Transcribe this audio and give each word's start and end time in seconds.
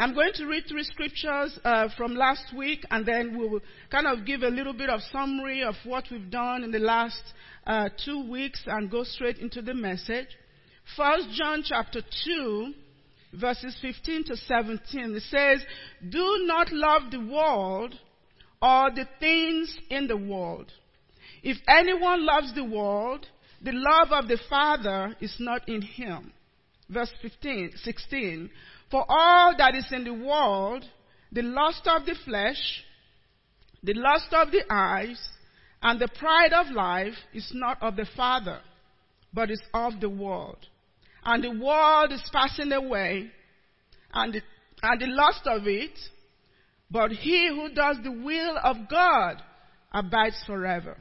I'm 0.00 0.14
going 0.14 0.32
to 0.36 0.46
read 0.46 0.64
three 0.66 0.84
scriptures 0.84 1.58
uh, 1.62 1.88
from 1.94 2.14
last 2.14 2.54
week, 2.56 2.86
and 2.90 3.04
then 3.04 3.38
we 3.38 3.46
will 3.46 3.60
kind 3.90 4.06
of 4.06 4.24
give 4.24 4.42
a 4.42 4.48
little 4.48 4.72
bit 4.72 4.88
of 4.88 5.02
summary 5.12 5.62
of 5.62 5.74
what 5.84 6.04
we've 6.10 6.30
done 6.30 6.64
in 6.64 6.70
the 6.70 6.78
last 6.78 7.22
uh, 7.66 7.90
two 8.02 8.26
weeks 8.30 8.62
and 8.66 8.90
go 8.90 9.04
straight 9.04 9.36
into 9.40 9.60
the 9.60 9.74
message. 9.74 10.28
First 10.96 11.26
John 11.32 11.62
chapter 11.62 12.00
2, 12.24 12.72
verses 13.34 13.76
15 13.82 14.24
to 14.24 14.36
17. 14.38 15.16
It 15.16 15.22
says, 15.24 15.62
Do 16.08 16.44
not 16.46 16.72
love 16.72 17.10
the 17.10 17.20
world 17.20 17.94
or 18.62 18.90
the 18.92 19.06
things 19.18 19.76
in 19.90 20.06
the 20.06 20.16
world. 20.16 20.72
If 21.42 21.58
anyone 21.68 22.24
loves 22.24 22.54
the 22.54 22.64
world, 22.64 23.26
the 23.62 23.72
love 23.74 24.12
of 24.12 24.28
the 24.28 24.38
Father 24.48 25.14
is 25.20 25.36
not 25.38 25.68
in 25.68 25.82
him. 25.82 26.32
Verse 26.88 27.12
15, 27.20 27.72
16. 27.84 28.50
For 28.90 29.04
all 29.08 29.54
that 29.56 29.74
is 29.74 29.86
in 29.92 30.04
the 30.04 30.14
world, 30.14 30.84
the 31.32 31.42
lust 31.42 31.86
of 31.86 32.06
the 32.06 32.16
flesh, 32.24 32.84
the 33.82 33.94
lust 33.94 34.32
of 34.32 34.50
the 34.50 34.62
eyes, 34.68 35.20
and 35.82 36.00
the 36.00 36.08
pride 36.08 36.52
of 36.52 36.72
life 36.72 37.14
is 37.32 37.50
not 37.54 37.82
of 37.82 37.96
the 37.96 38.06
Father, 38.16 38.60
but 39.32 39.50
is 39.50 39.62
of 39.72 40.00
the 40.00 40.10
world. 40.10 40.58
And 41.24 41.44
the 41.44 41.64
world 41.64 42.12
is 42.12 42.28
passing 42.32 42.72
away, 42.72 43.30
and 44.12 44.34
the, 44.34 44.42
and 44.82 45.00
the 45.00 45.06
lust 45.06 45.46
of 45.46 45.66
it, 45.66 45.96
but 46.90 47.12
he 47.12 47.48
who 47.48 47.72
does 47.72 47.98
the 48.02 48.10
will 48.10 48.58
of 48.62 48.76
God 48.90 49.40
abides 49.92 50.42
forever. 50.46 50.96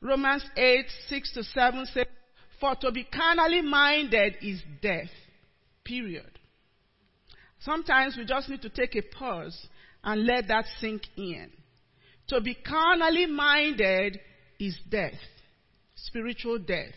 Romans 0.00 0.44
8, 0.56 0.86
6 1.08 1.32
to 1.32 1.44
7 1.44 1.86
says, 1.86 2.06
For 2.60 2.74
to 2.76 2.90
be 2.90 3.04
carnally 3.04 3.62
minded 3.62 4.36
is 4.40 4.62
death. 4.82 5.10
Period. 5.84 6.33
Sometimes 7.64 8.16
we 8.16 8.26
just 8.26 8.48
need 8.50 8.62
to 8.62 8.68
take 8.68 8.94
a 8.94 9.02
pause 9.02 9.68
and 10.02 10.26
let 10.26 10.48
that 10.48 10.66
sink 10.80 11.02
in. 11.16 11.50
To 12.28 12.40
be 12.40 12.54
carnally 12.54 13.26
minded 13.26 14.20
is 14.60 14.78
death, 14.90 15.14
spiritual 15.94 16.58
death. 16.58 16.92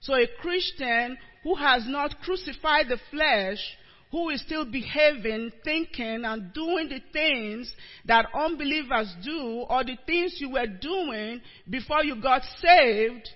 So 0.00 0.14
a 0.14 0.26
Christian 0.40 1.16
who 1.42 1.54
has 1.54 1.84
not 1.86 2.20
crucified 2.20 2.86
the 2.88 2.98
flesh, 3.10 3.58
who 4.10 4.28
is 4.28 4.42
still 4.42 4.70
behaving, 4.70 5.50
thinking, 5.64 6.24
and 6.24 6.52
doing 6.52 6.90
the 6.90 7.00
things 7.12 7.72
that 8.04 8.26
unbelievers 8.34 9.14
do, 9.24 9.64
or 9.68 9.82
the 9.82 9.96
things 10.06 10.36
you 10.38 10.50
were 10.50 10.66
doing 10.66 11.40
before 11.70 12.04
you 12.04 12.20
got 12.20 12.42
saved 12.60 13.30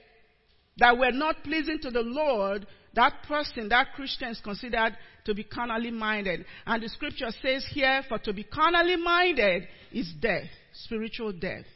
that 0.76 0.98
were 0.98 1.12
not 1.12 1.42
pleasing 1.42 1.78
to 1.80 1.90
the 1.90 2.02
Lord, 2.02 2.66
that 2.94 3.22
person, 3.26 3.70
that 3.70 3.94
Christian 3.94 4.28
is 4.28 4.40
considered 4.40 4.96
to 5.26 5.34
be 5.34 5.44
carnally 5.44 5.90
minded. 5.90 6.44
And 6.66 6.82
the 6.82 6.88
scripture 6.88 7.30
says 7.42 7.66
here, 7.70 8.02
for 8.08 8.18
to 8.20 8.32
be 8.32 8.44
carnally 8.44 8.96
minded 8.96 9.68
is 9.92 10.12
death, 10.20 10.48
spiritual 10.72 11.32
death. 11.32 11.66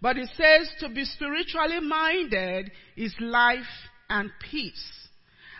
But 0.00 0.16
it 0.16 0.30
says 0.36 0.70
to 0.80 0.88
be 0.88 1.04
spiritually 1.04 1.80
minded 1.80 2.70
is 2.96 3.14
life 3.20 3.66
and 4.08 4.30
peace. 4.50 5.08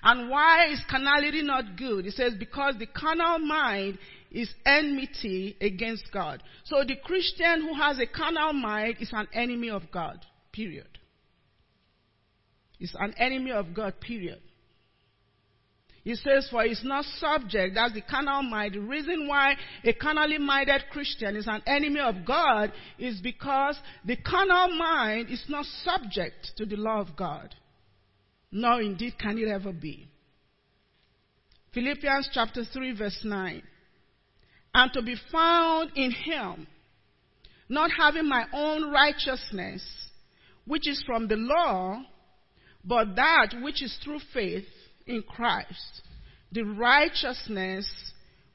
And 0.03 0.31
why 0.31 0.69
is 0.73 0.81
carnality 0.89 1.43
not 1.43 1.77
good? 1.77 2.07
It 2.07 2.15
says 2.15 2.35
because 2.39 2.77
the 2.79 2.87
carnal 2.87 3.41
mind 3.41 3.99
is 4.31 4.49
enmity 4.65 5.57
against 5.61 6.05
God. 6.13 6.43
So 6.65 6.85
the 6.87 6.97
Christian 7.03 7.63
who 7.63 7.75
has 7.75 7.99
a 7.99 8.07
carnal 8.07 8.53
mind 8.53 8.97
is 9.01 9.11
an 9.13 9.27
enemy 9.33 9.71
of 9.71 9.83
God. 9.93 10.25
Period. 10.53 10.87
Is 12.79 12.95
an 12.99 13.15
enemy 13.19 13.51
of 13.51 13.75
God, 13.75 14.01
period. 14.01 14.41
He 16.09 16.15
says, 16.15 16.49
For 16.51 16.65
it's 16.65 16.83
not 16.83 17.05
subject, 17.19 17.75
that's 17.75 17.93
the 17.93 18.01
carnal 18.01 18.43
mind. 18.43 18.73
The 18.73 18.81
reason 18.81 19.29
why 19.29 19.57
a 19.85 19.93
carnally 19.93 20.39
minded 20.39 20.85
Christian 20.91 21.37
is 21.37 21.47
an 21.47 21.61
enemy 21.67 22.01
of 22.01 22.25
God 22.27 22.73
is 22.99 23.21
because 23.21 23.79
the 24.07 24.17
carnal 24.17 24.75
mind 24.75 25.29
is 25.29 25.45
not 25.51 25.67
subject 25.85 26.53
to 26.57 26.65
the 26.65 26.77
law 26.77 27.03
of 27.03 27.15
God. 27.15 27.55
Nor 28.51 28.81
indeed 28.81 29.19
can 29.19 29.37
it 29.37 29.49
ever 29.49 29.71
be. 29.71 30.09
Philippians 31.75 32.31
chapter 32.33 32.65
3, 32.65 32.97
verse 32.97 33.21
9. 33.23 33.63
And 34.73 34.93
to 34.95 35.03
be 35.03 35.17
found 35.31 35.91
in 35.95 36.11
him, 36.11 36.67
not 37.69 37.91
having 37.91 38.27
my 38.27 38.47
own 38.55 38.91
righteousness, 38.91 39.83
which 40.65 40.89
is 40.89 41.05
from 41.05 41.29
the 41.29 41.37
law, 41.37 42.03
but 42.83 43.15
that 43.17 43.49
which 43.61 43.83
is 43.83 43.95
through 44.03 44.21
faith 44.33 44.65
in 45.09 45.23
Christ, 45.23 46.03
the 46.53 46.63
righteousness 46.63 47.89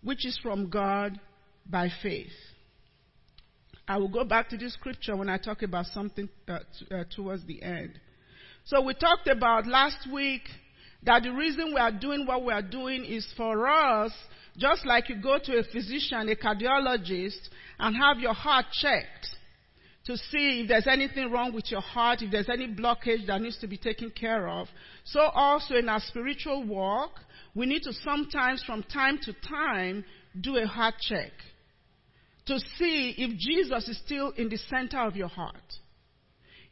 which 0.03 0.25
is 0.25 0.40
from 0.41 0.69
God 0.69 1.19
by 1.69 1.90
faith. 2.02 2.31
I 3.88 3.97
will 3.97 4.08
go 4.08 4.24
back 4.24 4.50
to 4.50 4.58
this 4.58 4.74
scripture 4.74 5.16
when 5.16 5.30
I 5.30 5.38
talk 5.38 5.62
about 5.62 5.88
something 5.88 6.30
uh, 6.47 6.59
t- 6.80 6.96
uh, 6.96 7.03
towards 7.13 7.46
the 7.46 7.62
end. 7.62 8.00
So 8.66 8.81
we 8.81 8.94
talked 8.94 9.28
about 9.28 9.68
last 9.68 10.08
week 10.12 10.44
that 11.03 11.24
the 11.24 11.31
reason 11.31 11.74
we 11.74 11.80
are 11.80 11.92
doing 11.92 12.25
what 12.25 12.46
we 12.46 12.53
are 12.53 12.62
doing 12.62 13.03
is 13.03 13.28
for 13.36 13.68
us, 13.68 14.13
just 14.58 14.86
like 14.86 15.09
you 15.09 15.22
go 15.22 15.38
to 15.44 15.58
a 15.58 15.63
physician, 15.63 16.30
a 16.30 16.36
cardiologist, 16.36 17.50
and 17.78 17.96
have 17.97 18.19
your 18.19 18.34
heart 18.34 18.66
checked 18.72 19.36
to 20.06 20.18
see 20.18 20.62
if 20.62 20.68
there's 20.68 20.88
anything 20.88 21.31
wrong 21.31 21.53
with 21.53 21.72
your 21.72 21.81
heart, 21.81 22.22
if 22.22 22.31
there's 22.31 22.50
any 22.50 22.68
blockage 22.68 23.25
that 23.28 23.41
needs 23.41 23.58
to 23.59 23.68
be 23.68 23.78
taken 23.78 24.12
care 24.12 24.50
of. 24.50 24.68
So 25.06 25.22
also 25.22 25.75
in 25.75 25.88
our 25.88 26.02
spiritual 26.02 26.66
walk, 26.66 27.12
we 27.56 27.66
need 27.66 27.84
to 27.84 27.94
sometimes 27.94 28.63
from 28.66 28.84
time 28.84 29.19
to 29.24 29.34
time 29.47 30.03
do 30.40 30.58
a 30.58 30.66
heart 30.66 30.96
check 31.00 31.31
to 32.47 32.59
see 32.78 33.16
if 33.18 33.38
Jesus 33.38 33.88
is 33.88 33.97
still 34.06 34.31
in 34.31 34.50
the 34.50 34.58
center 34.58 35.00
of 35.00 35.16
your 35.16 35.30
heart. 35.30 35.56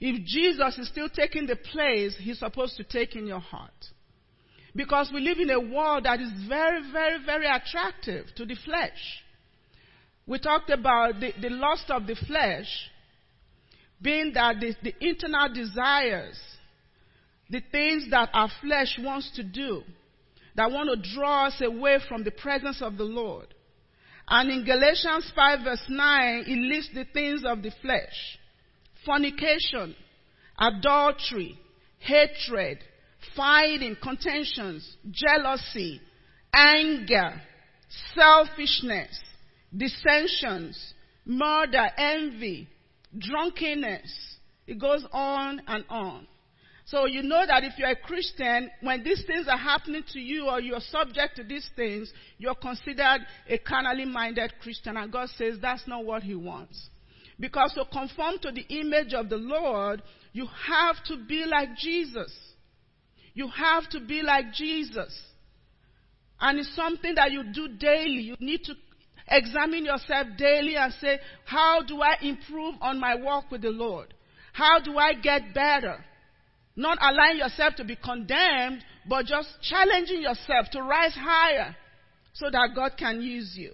If 0.02 0.25
Jesus 0.25 0.78
is 0.78 0.90
still 0.90 1.08
taking 1.08 1.46
the 1.46 1.56
place 1.56 2.16
he's 2.20 2.40
supposed 2.40 2.75
to 2.78 2.84
take 2.84 3.16
in 3.16 3.28
your 3.28 3.40
heart. 3.40 3.72
Because 4.75 5.09
we 5.14 5.22
live 5.22 5.38
in 5.38 5.50
a 5.50 5.59
world 5.59 6.06
that 6.06 6.20
is 6.20 6.31
very, 6.47 6.81
very, 6.91 7.24
very 7.25 7.46
attractive 7.46 8.25
to 8.36 8.46
the 8.46 8.56
flesh. 8.66 9.22
We 10.25 10.40
talked 10.40 10.70
about 10.70 11.20
the, 11.20 11.34
the 11.41 11.50
lust 11.50 11.90
of 11.90 12.08
the 12.08 12.16
flesh 12.16 12.90
being 14.02 14.32
that 14.34 14.60
the, 14.60 14.74
the 14.82 14.94
internal 15.00 15.54
desires, 15.54 16.40
the 17.50 17.62
things 17.72 18.08
that 18.12 18.30
our 18.34 18.50
flesh 18.62 18.98
wants 19.00 19.32
to 19.36 19.44
do, 19.44 19.84
that 20.56 20.72
want 20.72 20.90
to 20.90 21.16
draw 21.16 21.48
us 21.48 21.62
away 21.62 22.00
from 22.08 22.24
the 22.24 22.32
presence 22.32 22.82
of 22.82 22.98
the 22.98 23.04
Lord. 23.04 23.48
And 24.28 24.50
in 24.50 24.66
Galatians 24.66 25.32
5 25.36 25.60
verse 25.64 25.84
9, 25.90 26.44
it 26.48 26.58
lists 26.58 26.92
the 26.94 27.06
things 27.14 27.44
of 27.46 27.62
the 27.62 27.72
flesh. 27.82 28.38
Fornication, 29.06 29.96
adultery, 30.58 31.60
hatred, 32.00 32.80
fighting, 33.36 33.96
contentions, 34.02 34.98
jealousy, 35.12 36.02
anger, 36.54 37.42
selfishness, 38.16 39.20
dissensions, 39.76 40.94
murder, 41.26 41.88
envy, 41.98 42.68
drunkenness. 43.18 44.38
It 44.68 44.80
goes 44.80 45.06
on 45.12 45.62
and 45.68 45.84
on. 45.90 46.28
So 46.86 47.06
you 47.06 47.24
know 47.24 47.46
that 47.46 47.64
if 47.64 47.78
you're 47.78 47.90
a 47.90 47.96
Christian, 47.96 48.70
when 48.82 49.04
these 49.04 49.24
things 49.26 49.48
are 49.48 49.58
happening 49.58 50.04
to 50.14 50.20
you 50.20 50.48
or 50.48 50.60
you're 50.60 50.82
subject 50.82 51.38
to 51.38 51.44
these 51.44 51.70
things, 51.76 52.12
you're 52.38 52.56
considered 52.56 53.20
a 53.48 53.58
carnally 53.60 54.06
minded 54.06 54.54
Christian. 54.62 54.98
And 54.98 55.12
God 55.12 55.30
says 55.38 55.58
that's 55.62 55.88
not 55.88 56.06
what 56.06 56.24
He 56.24 56.36
wants. 56.36 56.90
Because 57.40 57.74
to 57.74 57.86
conform 57.86 58.40
to 58.42 58.52
the 58.52 58.66
image 58.70 59.14
of 59.14 59.30
the 59.30 59.38
Lord, 59.38 60.02
you 60.34 60.48
have 60.68 61.04
to 61.06 61.18
be 61.28 61.46
like 61.46 61.76
Jesus. 61.78 62.36
You 63.34 63.48
have 63.48 63.90
to 63.92 64.00
be 64.00 64.22
like 64.22 64.52
Jesus. 64.54 65.18
And 66.40 66.60
it's 66.60 66.76
something 66.76 67.16
that 67.16 67.32
you 67.32 67.44
do 67.54 67.68
daily. 67.70 68.22
You 68.22 68.35
need 68.40 68.64
to 68.66 68.74
Examine 69.32 69.86
yourself 69.86 70.28
daily 70.38 70.76
and 70.76 70.94
say, 71.00 71.20
how 71.46 71.82
do 71.84 72.02
I 72.02 72.18
improve 72.22 72.76
on 72.82 73.00
my 73.00 73.16
walk 73.16 73.50
with 73.50 73.62
the 73.62 73.70
Lord? 73.70 74.14
How 74.52 74.82
do 74.82 74.98
I 74.98 75.14
get 75.14 75.54
better? 75.54 76.04
Not 76.76 76.98
allowing 77.02 77.38
yourself 77.38 77.76
to 77.76 77.86
be 77.86 77.96
condemned, 77.96 78.84
but 79.08 79.26
just 79.26 79.50
challenging 79.62 80.22
yourself 80.22 80.68
to 80.74 80.82
rise 80.82 81.16
higher 81.16 81.76
so 82.34 82.50
that 82.52 82.72
God 82.76 82.92
can 82.98 83.22
use 83.22 83.54
you. 83.56 83.74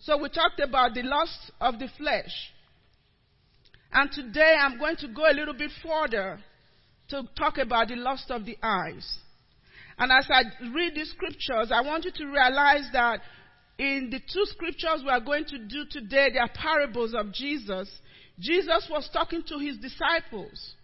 So 0.00 0.20
we 0.20 0.28
talked 0.28 0.58
about 0.58 0.94
the 0.94 1.02
lust 1.02 1.52
of 1.60 1.78
the 1.78 1.88
flesh. 1.96 2.32
And 3.92 4.10
today 4.10 4.56
I'm 4.60 4.78
going 4.78 4.96
to 4.96 5.08
go 5.08 5.30
a 5.30 5.34
little 5.34 5.54
bit 5.54 5.70
further 5.80 6.40
to 7.08 7.22
talk 7.38 7.58
about 7.58 7.88
the 7.88 7.96
lust 7.96 8.30
of 8.30 8.44
the 8.44 8.56
eyes. 8.62 9.18
And 9.98 10.10
as 10.10 10.26
I 10.28 10.42
read 10.74 10.94
these 10.96 11.10
scriptures, 11.10 11.70
I 11.72 11.82
want 11.82 12.04
you 12.04 12.10
to 12.10 12.26
realize 12.26 12.88
that 12.92 13.20
in 13.82 14.10
the 14.10 14.20
two 14.20 14.44
scriptures 14.44 15.02
we 15.04 15.10
are 15.10 15.20
going 15.20 15.44
to 15.46 15.58
do 15.58 15.84
today, 15.90 16.28
they 16.32 16.38
are 16.38 16.50
parables 16.54 17.14
of 17.14 17.32
Jesus. 17.32 17.90
Jesus 18.38 18.86
was 18.88 19.10
talking 19.12 19.42
to 19.48 19.58
his 19.58 19.76
disciples. 19.78 20.74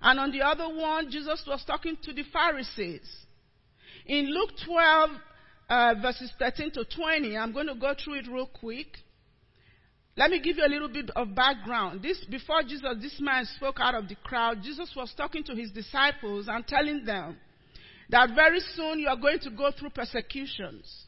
And 0.00 0.20
on 0.20 0.30
the 0.30 0.42
other 0.42 0.68
one, 0.68 1.10
Jesus 1.10 1.42
was 1.44 1.64
talking 1.66 1.96
to 2.04 2.12
the 2.12 2.22
Pharisees. 2.32 3.08
In 4.06 4.32
Luke 4.32 4.50
12, 4.64 5.10
uh, 5.68 5.94
verses 6.00 6.30
13 6.38 6.70
to 6.72 6.84
20. 6.84 7.36
I'm 7.36 7.52
going 7.52 7.66
to 7.66 7.74
go 7.74 7.94
through 8.02 8.20
it 8.20 8.26
real 8.30 8.46
quick. 8.46 8.86
Let 10.16 10.30
me 10.30 10.40
give 10.40 10.56
you 10.56 10.64
a 10.64 10.70
little 10.70 10.88
bit 10.88 11.10
of 11.16 11.34
background. 11.34 12.00
This, 12.00 12.24
before 12.30 12.62
Jesus, 12.62 12.84
this 13.02 13.20
man 13.20 13.44
spoke 13.56 13.78
out 13.80 13.96
of 13.96 14.08
the 14.08 14.14
crowd, 14.14 14.62
Jesus 14.62 14.92
was 14.96 15.12
talking 15.16 15.42
to 15.44 15.54
his 15.56 15.72
disciples 15.72 16.46
and 16.48 16.64
telling 16.64 17.04
them 17.04 17.38
that 18.08 18.30
very 18.36 18.60
soon 18.74 19.00
you 19.00 19.08
are 19.08 19.16
going 19.16 19.40
to 19.40 19.50
go 19.50 19.72
through 19.76 19.90
persecutions. 19.90 21.05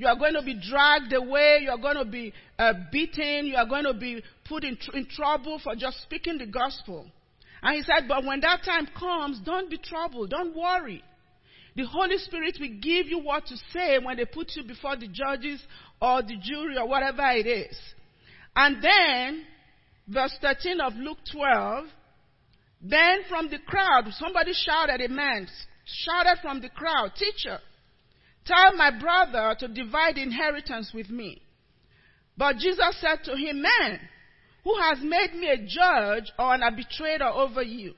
You 0.00 0.06
are 0.06 0.16
going 0.16 0.32
to 0.32 0.42
be 0.42 0.54
dragged 0.54 1.12
away. 1.12 1.58
You 1.60 1.68
are 1.72 1.76
going 1.76 1.98
to 1.98 2.06
be 2.06 2.32
uh, 2.58 2.72
beaten. 2.90 3.44
You 3.44 3.56
are 3.56 3.66
going 3.66 3.84
to 3.84 3.92
be 3.92 4.22
put 4.48 4.64
in, 4.64 4.78
tr- 4.78 4.96
in 4.96 5.04
trouble 5.04 5.60
for 5.62 5.74
just 5.74 6.00
speaking 6.00 6.38
the 6.38 6.46
gospel. 6.46 7.04
And 7.62 7.76
he 7.76 7.82
said, 7.82 8.08
but 8.08 8.24
when 8.24 8.40
that 8.40 8.62
time 8.64 8.88
comes, 8.98 9.40
don't 9.44 9.68
be 9.68 9.76
troubled. 9.76 10.30
Don't 10.30 10.56
worry. 10.56 11.04
The 11.76 11.84
Holy 11.84 12.16
Spirit 12.16 12.56
will 12.58 12.80
give 12.80 13.08
you 13.08 13.20
what 13.20 13.44
to 13.48 13.56
say 13.74 13.98
when 14.02 14.16
they 14.16 14.24
put 14.24 14.52
you 14.56 14.62
before 14.64 14.96
the 14.96 15.06
judges 15.06 15.62
or 16.00 16.22
the 16.22 16.38
jury 16.42 16.78
or 16.78 16.88
whatever 16.88 17.28
it 17.32 17.46
is. 17.46 17.78
And 18.56 18.82
then, 18.82 19.44
verse 20.08 20.34
13 20.40 20.80
of 20.80 20.94
Luke 20.94 21.18
12, 21.30 21.84
then 22.80 23.18
from 23.28 23.50
the 23.50 23.58
crowd, 23.66 24.04
somebody 24.12 24.52
shouted, 24.54 25.02
a 25.02 25.10
man 25.10 25.46
shouted 25.84 26.40
from 26.40 26.62
the 26.62 26.70
crowd, 26.70 27.12
Teacher, 27.18 27.58
tell 28.44 28.76
my 28.76 28.90
brother 28.98 29.54
to 29.58 29.68
divide 29.68 30.18
inheritance 30.18 30.92
with 30.94 31.10
me. 31.10 31.42
But 32.36 32.56
Jesus 32.56 32.96
said 33.00 33.24
to 33.24 33.36
him, 33.36 33.62
Man, 33.62 34.00
who 34.64 34.74
has 34.80 34.98
made 35.02 35.34
me 35.34 35.48
a 35.48 35.56
judge 35.56 36.32
or 36.38 36.54
an 36.54 36.62
arbitrator 36.62 37.28
over 37.28 37.62
you? 37.62 37.94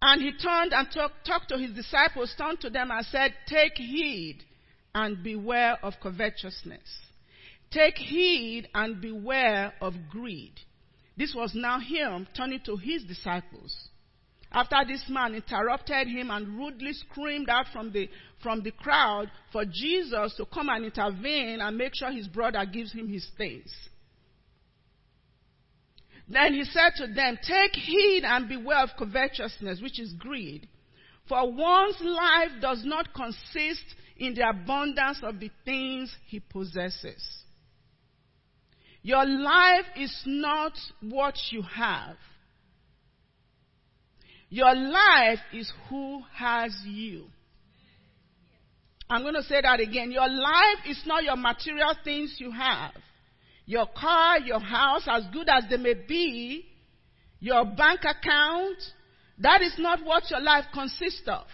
And 0.00 0.20
he 0.20 0.32
turned 0.32 0.72
and 0.72 0.88
talk, 0.92 1.12
talked 1.24 1.48
to 1.50 1.58
his 1.58 1.70
disciples, 1.72 2.34
turned 2.36 2.60
to 2.60 2.70
them 2.70 2.90
and 2.90 3.06
said, 3.06 3.34
Take 3.46 3.76
heed 3.76 4.38
and 4.94 5.22
beware 5.22 5.78
of 5.82 5.94
covetousness. 6.02 6.80
Take 7.70 7.96
heed 7.96 8.68
and 8.74 9.00
beware 9.00 9.72
of 9.80 9.94
greed. 10.10 10.54
This 11.16 11.34
was 11.34 11.52
now 11.54 11.78
him 11.78 12.26
turning 12.36 12.60
to 12.64 12.76
his 12.76 13.04
disciples. 13.04 13.88
After 14.52 14.76
this 14.86 15.02
man 15.08 15.34
interrupted 15.34 16.08
him 16.08 16.30
and 16.30 16.58
rudely 16.58 16.92
screamed 16.92 17.48
out 17.48 17.66
from 17.72 17.90
the, 17.90 18.08
from 18.42 18.62
the 18.62 18.70
crowd 18.70 19.30
for 19.50 19.64
Jesus 19.64 20.34
to 20.36 20.44
come 20.44 20.68
and 20.68 20.84
intervene 20.84 21.60
and 21.60 21.76
make 21.78 21.94
sure 21.94 22.12
his 22.12 22.28
brother 22.28 22.64
gives 22.66 22.92
him 22.92 23.08
his 23.08 23.26
things. 23.38 23.72
Then 26.28 26.52
he 26.54 26.64
said 26.64 26.90
to 26.96 27.06
them, 27.06 27.38
Take 27.42 27.74
heed 27.74 28.24
and 28.24 28.48
beware 28.48 28.82
of 28.84 28.90
covetousness, 28.98 29.80
which 29.80 29.98
is 29.98 30.12
greed. 30.12 30.68
For 31.28 31.50
one's 31.50 32.00
life 32.00 32.50
does 32.60 32.82
not 32.84 33.14
consist 33.14 33.84
in 34.18 34.34
the 34.34 34.48
abundance 34.48 35.20
of 35.22 35.40
the 35.40 35.50
things 35.64 36.14
he 36.26 36.40
possesses. 36.40 37.26
Your 39.02 39.24
life 39.24 39.86
is 39.96 40.14
not 40.26 40.72
what 41.00 41.34
you 41.50 41.62
have. 41.62 42.16
Your 44.52 44.74
life 44.74 45.38
is 45.54 45.72
who 45.88 46.22
has 46.34 46.76
you. 46.84 47.24
I'm 49.08 49.22
going 49.22 49.34
to 49.34 49.42
say 49.42 49.62
that 49.62 49.80
again. 49.80 50.12
Your 50.12 50.28
life 50.28 50.84
is 50.86 51.02
not 51.06 51.24
your 51.24 51.36
material 51.36 51.94
things 52.04 52.36
you 52.38 52.50
have. 52.50 52.92
Your 53.64 53.86
car, 53.86 54.40
your 54.40 54.60
house, 54.60 55.04
as 55.08 55.24
good 55.32 55.48
as 55.48 55.64
they 55.70 55.78
may 55.78 55.94
be, 55.94 56.66
your 57.40 57.64
bank 57.64 58.00
account, 58.00 58.76
that 59.38 59.62
is 59.62 59.74
not 59.78 60.04
what 60.04 60.30
your 60.30 60.40
life 60.42 60.66
consists 60.74 61.26
of. 61.26 61.46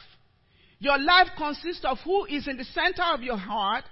Your 0.80 0.98
life 0.98 1.28
consists 1.36 1.84
of 1.84 1.98
who 2.04 2.24
is 2.24 2.48
in 2.48 2.56
the 2.56 2.64
center 2.64 3.04
of 3.14 3.22
your 3.22 3.36
heart 3.36 3.84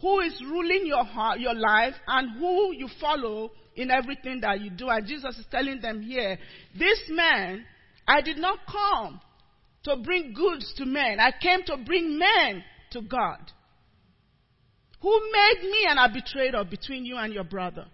who 0.00 0.20
is 0.20 0.40
ruling 0.42 0.86
your 0.86 1.04
heart, 1.04 1.40
your 1.40 1.54
life, 1.54 1.94
and 2.06 2.38
who 2.38 2.74
you 2.74 2.88
follow 3.00 3.50
in 3.76 3.90
everything 3.90 4.40
that 4.40 4.60
you 4.60 4.70
do. 4.70 4.88
And 4.88 5.06
Jesus 5.06 5.38
is 5.38 5.46
telling 5.50 5.80
them 5.80 6.00
here, 6.00 6.38
this 6.78 7.00
man, 7.10 7.64
I 8.10 8.22
did 8.22 8.38
not 8.38 8.58
come 8.66 9.20
to 9.84 9.96
bring 10.02 10.34
goods 10.34 10.74
to 10.78 10.84
men. 10.84 11.20
I 11.20 11.30
came 11.40 11.62
to 11.66 11.76
bring 11.76 12.18
men 12.18 12.64
to 12.90 13.02
God. 13.02 13.38
Who 15.00 15.20
made 15.32 15.62
me 15.62 15.86
an 15.88 15.96
arbitrator 15.96 16.64
between 16.64 17.04
you 17.04 17.16
and 17.16 17.32
your 17.32 17.44
brother? 17.44 17.86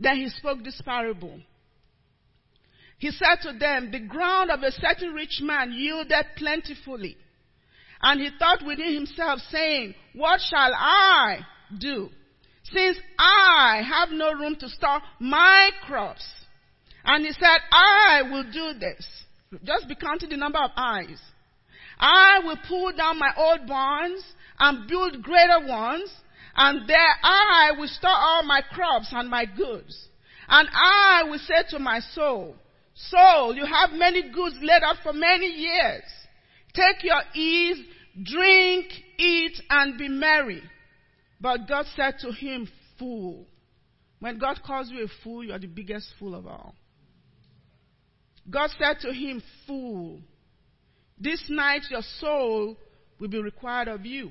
Then 0.00 0.16
he 0.16 0.28
spoke 0.30 0.64
this 0.64 0.82
parable. 0.84 1.40
He 2.98 3.12
said 3.12 3.36
to 3.42 3.56
them, 3.56 3.92
The 3.92 4.00
ground 4.00 4.50
of 4.50 4.60
a 4.62 4.72
certain 4.72 5.14
rich 5.14 5.38
man 5.42 5.72
yielded 5.72 6.26
plentifully. 6.36 7.16
And 8.02 8.20
he 8.20 8.30
thought 8.36 8.66
within 8.66 8.92
himself, 8.92 9.38
saying, 9.48 9.94
What 10.14 10.40
shall 10.40 10.74
I 10.74 11.38
do? 11.78 12.10
Since 12.64 12.98
I 13.16 13.82
have 13.88 14.08
no 14.10 14.32
room 14.32 14.56
to 14.56 14.68
store 14.68 15.00
my 15.20 15.70
crops. 15.86 16.26
And 17.06 17.24
he 17.24 17.32
said, 17.32 17.58
I 17.70 18.22
will 18.30 18.44
do 18.52 18.78
this. 18.78 19.06
Just 19.64 19.88
be 19.88 19.94
counting 19.94 20.28
the 20.28 20.36
number 20.36 20.58
of 20.58 20.72
eyes. 20.76 21.20
I 21.98 22.40
will 22.44 22.58
pull 22.68 22.92
down 22.96 23.18
my 23.18 23.30
old 23.36 23.66
barns 23.66 24.22
and 24.58 24.88
build 24.88 25.22
greater 25.22 25.66
ones, 25.66 26.10
and 26.56 26.88
there 26.88 27.14
I 27.22 27.72
will 27.78 27.88
store 27.88 28.10
all 28.10 28.42
my 28.42 28.60
crops 28.72 29.08
and 29.12 29.30
my 29.30 29.46
goods. 29.46 30.08
And 30.48 30.68
I 30.72 31.22
will 31.28 31.38
say 31.38 31.64
to 31.70 31.78
my 31.78 32.00
soul, 32.00 32.56
Soul, 32.94 33.54
you 33.54 33.64
have 33.64 33.90
many 33.92 34.30
goods 34.32 34.56
laid 34.60 34.82
up 34.82 34.96
for 35.02 35.12
many 35.12 35.46
years. 35.46 36.02
Take 36.74 37.04
your 37.04 37.22
ease, 37.34 37.84
drink, 38.22 38.86
eat, 39.18 39.60
and 39.70 39.98
be 39.98 40.08
merry. 40.08 40.62
But 41.40 41.68
God 41.68 41.86
said 41.94 42.14
to 42.20 42.32
him, 42.32 42.68
Fool. 42.98 43.46
When 44.18 44.38
God 44.38 44.60
calls 44.66 44.90
you 44.90 45.04
a 45.04 45.08
fool, 45.22 45.44
you 45.44 45.52
are 45.52 45.58
the 45.58 45.66
biggest 45.66 46.08
fool 46.18 46.34
of 46.34 46.46
all. 46.46 46.74
God 48.48 48.70
said 48.78 49.00
to 49.00 49.12
him, 49.12 49.42
Fool, 49.66 50.20
this 51.18 51.44
night 51.48 51.82
your 51.90 52.02
soul 52.20 52.76
will 53.18 53.28
be 53.28 53.40
required 53.40 53.88
of 53.88 54.04
you. 54.06 54.30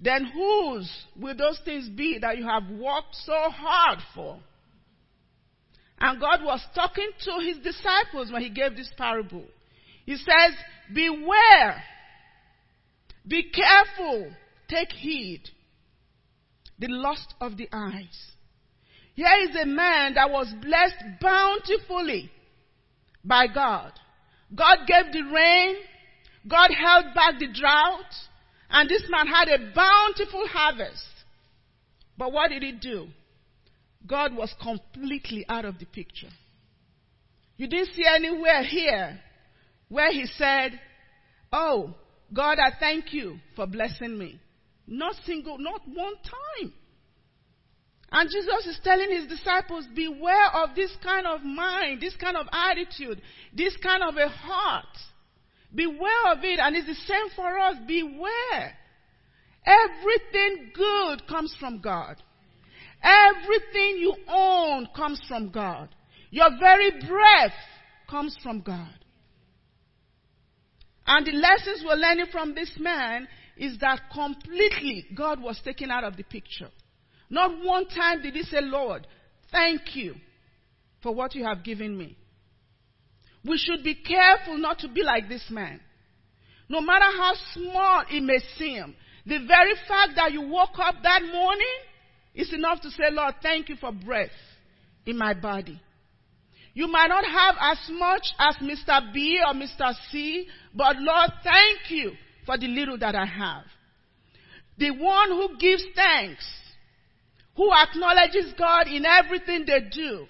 Then 0.00 0.24
whose 0.24 0.90
will 1.18 1.36
those 1.36 1.60
things 1.64 1.88
be 1.88 2.18
that 2.20 2.38
you 2.38 2.44
have 2.44 2.68
worked 2.70 3.14
so 3.14 3.50
hard 3.50 3.98
for? 4.14 4.40
And 6.00 6.18
God 6.18 6.42
was 6.42 6.64
talking 6.74 7.10
to 7.24 7.44
his 7.44 7.58
disciples 7.58 8.32
when 8.32 8.42
he 8.42 8.48
gave 8.48 8.74
this 8.74 8.90
parable. 8.96 9.44
He 10.06 10.16
says, 10.16 10.54
Beware. 10.94 11.82
Be 13.28 13.50
careful. 13.50 14.32
Take 14.68 14.92
heed. 14.92 15.42
The 16.78 16.88
lust 16.88 17.34
of 17.40 17.58
the 17.58 17.68
eyes. 17.70 18.32
Here 19.14 19.28
is 19.42 19.54
a 19.54 19.66
man 19.66 20.14
that 20.14 20.30
was 20.30 20.50
blessed 20.62 21.20
bountifully 21.20 22.30
by 23.24 23.46
God. 23.46 23.92
God 24.54 24.78
gave 24.86 25.12
the 25.12 25.22
rain. 25.32 25.76
God 26.48 26.70
held 26.70 27.14
back 27.14 27.38
the 27.38 27.48
drought. 27.52 28.12
And 28.70 28.88
this 28.88 29.02
man 29.08 29.26
had 29.26 29.48
a 29.48 29.72
bountiful 29.74 30.46
harvest. 30.48 31.06
But 32.16 32.32
what 32.32 32.50
did 32.50 32.62
he 32.62 32.72
do? 32.72 33.08
God 34.06 34.34
was 34.34 34.54
completely 34.62 35.44
out 35.48 35.64
of 35.64 35.78
the 35.78 35.86
picture. 35.86 36.30
You 37.56 37.68
didn't 37.68 37.94
see 37.94 38.04
anywhere 38.06 38.62
here 38.62 39.20
where 39.88 40.10
he 40.10 40.26
said, 40.38 40.80
Oh, 41.52 41.94
God, 42.32 42.58
I 42.58 42.70
thank 42.78 43.12
you 43.12 43.38
for 43.56 43.66
blessing 43.66 44.16
me. 44.16 44.40
Not 44.86 45.14
single, 45.26 45.58
not 45.58 45.82
one 45.86 46.14
time. 46.22 46.72
And 48.12 48.28
Jesus 48.28 48.66
is 48.66 48.80
telling 48.82 49.10
his 49.10 49.28
disciples, 49.28 49.86
beware 49.94 50.50
of 50.54 50.74
this 50.74 50.90
kind 51.02 51.26
of 51.26 51.42
mind, 51.42 52.00
this 52.00 52.16
kind 52.16 52.36
of 52.36 52.46
attitude, 52.52 53.22
this 53.54 53.76
kind 53.76 54.02
of 54.02 54.16
a 54.16 54.28
heart. 54.28 54.96
Beware 55.72 56.32
of 56.32 56.38
it, 56.42 56.58
and 56.58 56.74
it's 56.74 56.88
the 56.88 56.94
same 56.94 57.28
for 57.36 57.56
us. 57.58 57.76
Beware. 57.86 58.76
Everything 59.64 60.72
good 60.74 61.26
comes 61.28 61.54
from 61.60 61.80
God. 61.80 62.16
Everything 63.02 63.98
you 63.98 64.14
own 64.26 64.88
comes 64.96 65.20
from 65.28 65.50
God. 65.50 65.88
Your 66.30 66.50
very 66.58 66.90
breath 67.06 67.54
comes 68.08 68.36
from 68.42 68.60
God. 68.60 68.94
And 71.06 71.26
the 71.26 71.32
lessons 71.32 71.84
we're 71.84 71.94
learning 71.94 72.26
from 72.32 72.54
this 72.54 72.72
man 72.78 73.28
is 73.56 73.78
that 73.78 74.00
completely 74.12 75.06
God 75.14 75.40
was 75.40 75.60
taken 75.64 75.90
out 75.90 76.04
of 76.04 76.16
the 76.16 76.24
picture. 76.24 76.70
Not 77.30 77.64
one 77.64 77.86
time 77.86 78.22
did 78.22 78.34
he 78.34 78.42
say, 78.42 78.60
Lord, 78.60 79.06
thank 79.52 79.94
you 79.94 80.16
for 81.02 81.14
what 81.14 81.34
you 81.34 81.44
have 81.44 81.64
given 81.64 81.96
me. 81.96 82.16
We 83.44 83.56
should 83.56 83.82
be 83.82 83.94
careful 83.94 84.58
not 84.58 84.80
to 84.80 84.88
be 84.88 85.02
like 85.02 85.28
this 85.28 85.44
man. 85.48 85.80
No 86.68 86.80
matter 86.80 87.04
how 87.04 87.32
small 87.54 88.02
it 88.10 88.22
may 88.22 88.40
seem, 88.58 88.94
the 89.24 89.38
very 89.46 89.74
fact 89.88 90.12
that 90.16 90.32
you 90.32 90.42
woke 90.42 90.78
up 90.78 90.96
that 91.02 91.22
morning 91.22 91.66
is 92.34 92.52
enough 92.52 92.80
to 92.82 92.90
say, 92.90 93.04
Lord, 93.10 93.34
thank 93.42 93.68
you 93.68 93.76
for 93.76 93.92
breath 93.92 94.30
in 95.06 95.16
my 95.16 95.34
body. 95.34 95.80
You 96.74 96.86
might 96.88 97.08
not 97.08 97.24
have 97.24 97.56
as 97.60 97.78
much 97.90 98.26
as 98.38 98.56
Mr. 98.56 99.12
B 99.12 99.40
or 99.44 99.54
Mr. 99.54 99.94
C, 100.10 100.46
but 100.74 100.96
Lord, 100.98 101.30
thank 101.42 101.90
you 101.90 102.12
for 102.46 102.56
the 102.56 102.68
little 102.68 102.98
that 102.98 103.14
I 103.14 103.24
have. 103.24 103.64
The 104.78 104.90
one 104.90 105.30
who 105.30 105.58
gives 105.58 105.84
thanks, 105.94 106.46
who 107.56 107.70
acknowledges 107.72 108.52
God 108.58 108.86
in 108.88 109.04
everything 109.04 109.64
they 109.66 109.80
do, 109.90 110.26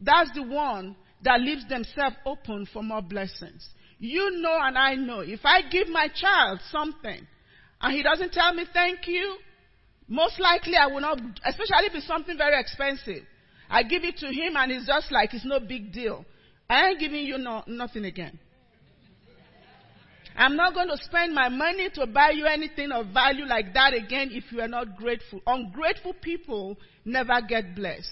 that's 0.00 0.32
the 0.34 0.42
one 0.42 0.96
that 1.22 1.40
leaves 1.40 1.66
themselves 1.68 2.16
open 2.24 2.66
for 2.72 2.82
more 2.82 3.02
blessings. 3.02 3.68
You 3.98 4.40
know 4.40 4.56
and 4.60 4.78
I 4.78 4.94
know, 4.94 5.20
if 5.20 5.40
I 5.44 5.62
give 5.62 5.88
my 5.88 6.08
child 6.08 6.60
something 6.70 7.26
and 7.80 7.94
he 7.94 8.02
doesn't 8.02 8.32
tell 8.32 8.54
me 8.54 8.64
thank 8.72 9.08
you, 9.08 9.38
most 10.06 10.38
likely 10.40 10.76
I 10.76 10.86
will 10.86 11.00
not, 11.00 11.18
especially 11.44 11.86
if 11.86 11.94
it's 11.94 12.06
something 12.06 12.36
very 12.36 12.58
expensive. 12.58 13.24
I 13.68 13.82
give 13.82 14.04
it 14.04 14.16
to 14.18 14.26
him 14.26 14.56
and 14.56 14.72
it's 14.72 14.86
just 14.86 15.12
like 15.12 15.34
it's 15.34 15.44
no 15.44 15.60
big 15.60 15.92
deal. 15.92 16.24
I 16.70 16.88
ain't 16.88 17.00
giving 17.00 17.24
you 17.24 17.38
no, 17.38 17.62
nothing 17.66 18.04
again. 18.04 18.38
I'm 20.38 20.54
not 20.54 20.72
going 20.72 20.86
to 20.86 20.96
spend 20.98 21.34
my 21.34 21.48
money 21.48 21.90
to 21.94 22.06
buy 22.06 22.30
you 22.30 22.46
anything 22.46 22.92
of 22.92 23.08
value 23.08 23.44
like 23.44 23.74
that 23.74 23.92
again 23.92 24.28
if 24.30 24.44
you 24.52 24.60
are 24.60 24.68
not 24.68 24.96
grateful. 24.96 25.40
Ungrateful 25.44 26.14
people 26.22 26.78
never 27.04 27.40
get 27.46 27.74
blessed. 27.74 28.06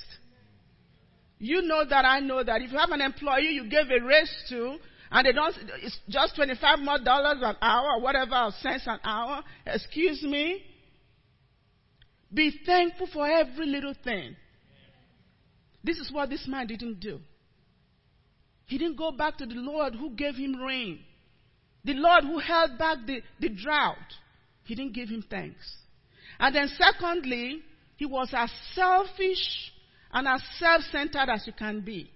You 1.39 1.63
know 1.63 1.85
that 1.89 2.05
I 2.05 2.19
know 2.19 2.43
that 2.43 2.63
if 2.63 2.73
you 2.73 2.79
have 2.79 2.91
an 2.91 3.01
employee 3.01 3.53
you 3.53 3.71
gave 3.71 3.91
a 3.91 4.05
raise 4.05 4.35
to, 4.49 4.77
and 5.13 5.25
they 5.25 5.33
don't, 5.33 5.55
it's 5.83 6.01
just 6.09 6.35
25 6.35 6.81
more 6.81 6.99
dollars 6.99 7.39
an 7.43 7.55
hour 7.63 8.01
whatever, 8.01 8.35
or 8.35 8.51
cents 8.61 8.83
an 8.87 8.99
hour, 9.05 9.45
excuse 9.65 10.21
me. 10.25 10.65
Be 12.35 12.59
thankful 12.67 13.07
for 13.13 13.25
every 13.25 13.67
little 13.67 13.95
thing. 14.03 14.35
This 15.85 15.99
is 15.99 16.11
what 16.11 16.29
this 16.29 16.49
man 16.49 16.67
didn't 16.67 16.99
do. 16.99 17.21
He 18.65 18.79
didn't 18.79 18.97
go 18.97 19.13
back 19.13 19.39
to 19.39 19.47
the 19.47 19.55
Lord 19.55 19.95
who 19.95 20.11
gave 20.11 20.35
him 20.35 20.57
rain. 20.57 20.99
The 21.87 21.95
Lord 21.95 22.25
who 22.25 22.39
held 22.39 22.77
back 22.79 22.99
the, 23.07 23.23
the 23.39 23.49
drought. 23.49 23.97
He 24.65 24.75
didn't 24.75 24.95
give 24.95 25.09
him 25.09 25.25
thanks. 25.31 25.77
And 26.41 26.55
then 26.55 26.69
secondly, 26.77 27.63
he 27.97 28.05
was 28.05 28.31
as 28.37 28.51
selfish 28.75 29.73
and 30.13 30.27
as 30.27 30.43
self-centered 30.59 31.31
as 31.31 31.47
you 31.47 31.53
can 31.53 31.81
be. 31.81 32.11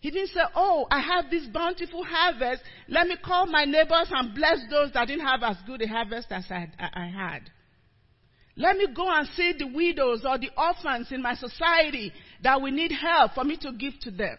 He 0.00 0.10
didn't 0.10 0.28
say, 0.28 0.42
oh, 0.54 0.86
I 0.90 1.00
have 1.00 1.30
this 1.30 1.46
bountiful 1.46 2.04
harvest. 2.04 2.62
Let 2.88 3.06
me 3.06 3.16
call 3.24 3.46
my 3.46 3.64
neighbors 3.64 4.08
and 4.10 4.34
bless 4.34 4.58
those 4.68 4.92
that 4.92 5.08
didn't 5.08 5.24
have 5.24 5.42
as 5.42 5.56
good 5.66 5.80
a 5.80 5.88
harvest 5.88 6.26
as 6.30 6.44
I, 6.50 6.68
I 6.78 7.06
had. 7.06 7.50
Let 8.56 8.76
me 8.76 8.88
go 8.94 9.10
and 9.10 9.26
see 9.34 9.54
the 9.58 9.66
widows 9.66 10.26
or 10.28 10.36
the 10.36 10.50
orphans 10.56 11.10
in 11.10 11.22
my 11.22 11.34
society 11.34 12.12
that 12.42 12.60
we 12.60 12.70
need 12.70 12.92
help 12.92 13.32
for 13.32 13.44
me 13.44 13.56
to 13.62 13.72
give 13.72 13.98
to 14.02 14.10
them. 14.10 14.36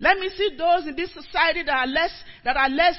Let 0.00 0.18
me 0.18 0.30
see 0.34 0.56
those 0.56 0.86
in 0.86 0.96
this 0.96 1.12
society 1.12 1.62
that 1.64 1.76
are 1.76 1.86
less, 1.86 2.10
that 2.44 2.56
are 2.56 2.70
less, 2.70 2.96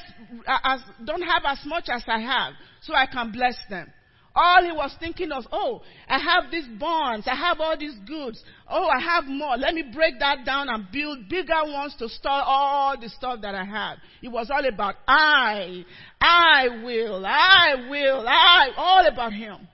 uh, 0.48 0.58
as, 0.64 0.82
don't 1.04 1.24
have 1.24 1.42
as 1.46 1.60
much 1.66 1.90
as 1.90 2.04
I 2.08 2.20
have, 2.20 2.54
so 2.82 2.94
I 2.94 3.08
can 3.08 3.32
bless 3.32 3.58
them. 3.70 3.92
All 4.34 4.64
he 4.64 4.72
was 4.72 4.96
thinking 5.00 5.32
of, 5.32 5.44
oh, 5.52 5.82
I 6.08 6.20
have 6.20 6.52
these 6.52 6.68
bonds, 6.80 7.28
I 7.28 7.36
have 7.36 7.60
all 7.60 7.76
these 7.78 7.96
goods, 8.08 8.42
oh, 8.70 8.88
I 8.88 9.02
have 9.02 9.26
more. 9.26 9.58
Let 9.58 9.74
me 9.74 9.84
break 9.94 10.20
that 10.20 10.46
down 10.46 10.70
and 10.70 10.90
build 10.92 11.28
bigger 11.28 11.64
ones 11.66 11.96
to 12.00 12.08
store 12.08 12.32
all 12.32 12.98
the 12.98 13.10
stuff 13.10 13.42
that 13.42 13.56
I 13.56 13.66
have. 13.66 13.98
It 14.22 14.30
was 14.30 14.50
all 14.50 14.66
about 14.66 14.96
I, 15.08 15.84
I 16.22 16.68
will, 16.84 17.26
I 17.26 17.88
will, 17.90 18.26
I, 18.28 18.70
all 18.78 19.08
about 19.08 19.34
him. 19.34 19.68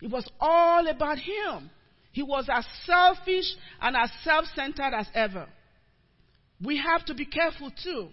It 0.00 0.10
was 0.10 0.26
all 0.40 0.86
about 0.86 1.18
him. 1.18 1.70
He 2.12 2.22
was 2.22 2.48
as 2.50 2.64
selfish 2.86 3.44
and 3.80 3.96
as 3.96 4.10
self-centered 4.24 4.94
as 4.94 5.06
ever. 5.12 5.46
We 6.62 6.78
have 6.78 7.04
to 7.06 7.14
be 7.14 7.26
careful 7.26 7.70
too. 7.82 8.08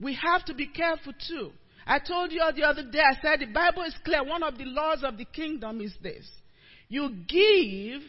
We 0.00 0.14
have 0.14 0.44
to 0.46 0.54
be 0.54 0.66
careful 0.66 1.12
too. 1.28 1.52
I 1.86 1.98
told 1.98 2.32
you 2.32 2.40
the 2.54 2.62
other 2.62 2.84
day, 2.90 3.00
I 3.00 3.20
said 3.20 3.40
the 3.40 3.52
Bible 3.52 3.82
is 3.82 3.94
clear. 4.04 4.24
One 4.24 4.42
of 4.42 4.56
the 4.56 4.64
laws 4.64 5.02
of 5.02 5.18
the 5.18 5.24
kingdom 5.24 5.80
is 5.80 5.94
this. 6.02 6.28
You 6.88 7.10
give 7.28 8.02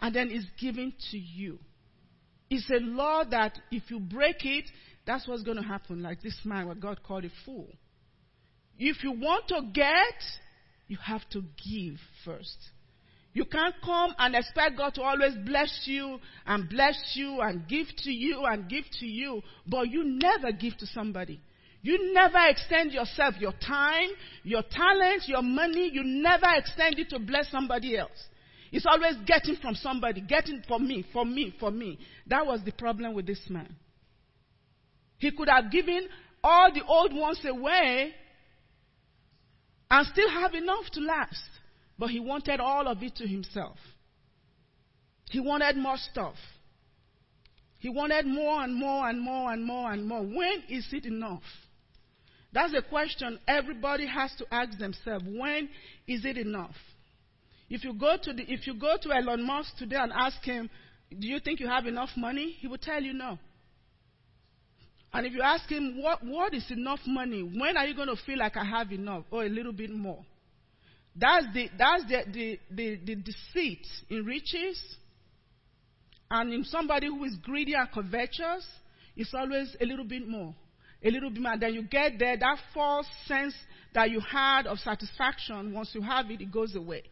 and 0.00 0.14
then 0.14 0.30
it's 0.30 0.46
given 0.60 0.92
to 1.10 1.18
you. 1.18 1.58
It's 2.50 2.68
a 2.70 2.80
law 2.80 3.24
that 3.30 3.58
if 3.70 3.90
you 3.90 4.00
break 4.00 4.44
it, 4.44 4.64
that's 5.06 5.26
what's 5.26 5.42
going 5.42 5.56
to 5.56 5.62
happen. 5.62 6.02
Like 6.02 6.22
this 6.22 6.38
man, 6.44 6.66
what 6.66 6.80
God 6.80 7.00
called 7.02 7.24
a 7.24 7.30
fool. 7.46 7.68
If 8.78 9.04
you 9.04 9.12
want 9.12 9.48
to 9.48 9.62
get, 9.72 10.14
you 10.88 10.98
have 11.02 11.22
to 11.30 11.40
give 11.40 11.98
first. 12.24 12.58
You 13.34 13.46
can't 13.46 13.74
come 13.82 14.14
and 14.18 14.34
expect 14.34 14.76
God 14.76 14.94
to 14.94 15.02
always 15.02 15.34
bless 15.46 15.82
you 15.86 16.18
and 16.46 16.68
bless 16.68 17.12
you 17.14 17.40
and 17.40 17.66
give 17.66 17.86
to 18.04 18.10
you 18.10 18.44
and 18.44 18.68
give 18.68 18.84
to 19.00 19.06
you, 19.06 19.42
but 19.66 19.88
you 19.88 20.04
never 20.04 20.52
give 20.52 20.76
to 20.78 20.86
somebody. 20.86 21.40
You 21.80 22.12
never 22.12 22.38
extend 22.46 22.92
yourself, 22.92 23.34
your 23.40 23.52
time, 23.52 24.08
your 24.44 24.62
talent, 24.62 25.22
your 25.26 25.42
money, 25.42 25.90
you 25.92 26.04
never 26.04 26.46
extend 26.54 26.98
it 26.98 27.08
to 27.10 27.18
bless 27.18 27.50
somebody 27.50 27.96
else. 27.96 28.10
It's 28.70 28.86
always 28.86 29.16
getting 29.26 29.56
from 29.56 29.74
somebody, 29.74 30.20
getting 30.20 30.62
for 30.68 30.78
me, 30.78 31.04
for 31.12 31.24
me, 31.24 31.54
for 31.58 31.70
me. 31.70 31.98
That 32.26 32.46
was 32.46 32.60
the 32.64 32.72
problem 32.72 33.14
with 33.14 33.26
this 33.26 33.40
man. 33.48 33.74
He 35.18 35.30
could 35.30 35.48
have 35.48 35.70
given 35.70 36.08
all 36.42 36.72
the 36.72 36.84
old 36.84 37.14
ones 37.14 37.40
away 37.44 38.12
and 39.90 40.06
still 40.06 40.30
have 40.30 40.54
enough 40.54 40.84
to 40.92 41.00
last. 41.00 41.42
But 42.02 42.10
he 42.10 42.18
wanted 42.18 42.58
all 42.58 42.88
of 42.88 43.00
it 43.00 43.14
to 43.18 43.28
himself. 43.28 43.76
He 45.30 45.38
wanted 45.38 45.76
more 45.76 45.96
stuff. 45.96 46.34
He 47.78 47.88
wanted 47.88 48.26
more 48.26 48.64
and 48.64 48.74
more 48.74 49.08
and 49.08 49.20
more 49.20 49.52
and 49.52 49.64
more 49.64 49.92
and 49.92 50.04
more. 50.04 50.20
When 50.20 50.64
is 50.68 50.84
it 50.90 51.04
enough? 51.06 51.44
That's 52.52 52.74
a 52.74 52.82
question 52.82 53.38
everybody 53.46 54.08
has 54.08 54.34
to 54.38 54.46
ask 54.52 54.76
themselves. 54.80 55.24
When 55.28 55.68
is 56.08 56.24
it 56.24 56.38
enough? 56.38 56.74
If 57.70 57.84
you 57.84 57.94
go 57.94 58.16
to 58.20 58.32
the, 58.32 58.52
if 58.52 58.66
you 58.66 58.74
go 58.74 58.96
to 59.00 59.12
Elon 59.12 59.46
Musk 59.46 59.76
today 59.78 59.98
and 60.00 60.12
ask 60.12 60.42
him, 60.42 60.68
do 61.08 61.28
you 61.28 61.38
think 61.38 61.60
you 61.60 61.68
have 61.68 61.86
enough 61.86 62.10
money? 62.16 62.56
He 62.58 62.66
will 62.66 62.78
tell 62.78 63.00
you 63.00 63.12
no. 63.12 63.38
And 65.12 65.24
if 65.24 65.34
you 65.34 65.42
ask 65.42 65.70
him, 65.70 66.02
what, 66.02 66.18
what 66.24 66.52
is 66.52 66.68
enough 66.68 67.00
money? 67.06 67.42
When 67.42 67.76
are 67.76 67.86
you 67.86 67.94
going 67.94 68.08
to 68.08 68.16
feel 68.26 68.40
like 68.40 68.56
I 68.56 68.64
have 68.64 68.90
enough? 68.90 69.22
Or 69.30 69.44
a 69.44 69.48
little 69.48 69.72
bit 69.72 69.90
more? 69.90 70.24
That's 71.14 71.46
the, 71.52 71.68
that's 71.78 72.04
the, 72.04 72.24
the, 72.32 72.58
the, 72.70 73.00
the 73.04 73.14
deceit 73.16 73.86
in 74.08 74.24
riches. 74.24 74.80
And 76.30 76.52
in 76.52 76.64
somebody 76.64 77.08
who 77.08 77.22
is 77.24 77.36
greedy 77.42 77.74
and 77.74 77.88
covetous, 77.92 78.66
it's 79.16 79.34
always 79.34 79.76
a 79.80 79.84
little 79.84 80.06
bit 80.06 80.26
more. 80.26 80.54
A 81.04 81.10
little 81.10 81.30
bit 81.30 81.42
more. 81.42 81.52
And 81.52 81.60
then 81.62 81.74
you 81.74 81.82
get 81.82 82.12
there, 82.18 82.36
that 82.38 82.58
false 82.72 83.06
sense 83.26 83.54
that 83.94 84.10
you 84.10 84.20
had 84.20 84.66
of 84.66 84.78
satisfaction, 84.78 85.74
once 85.74 85.90
you 85.92 86.00
have 86.00 86.30
it, 86.30 86.40
it 86.40 86.50
goes 86.50 86.74
away. 86.74 87.02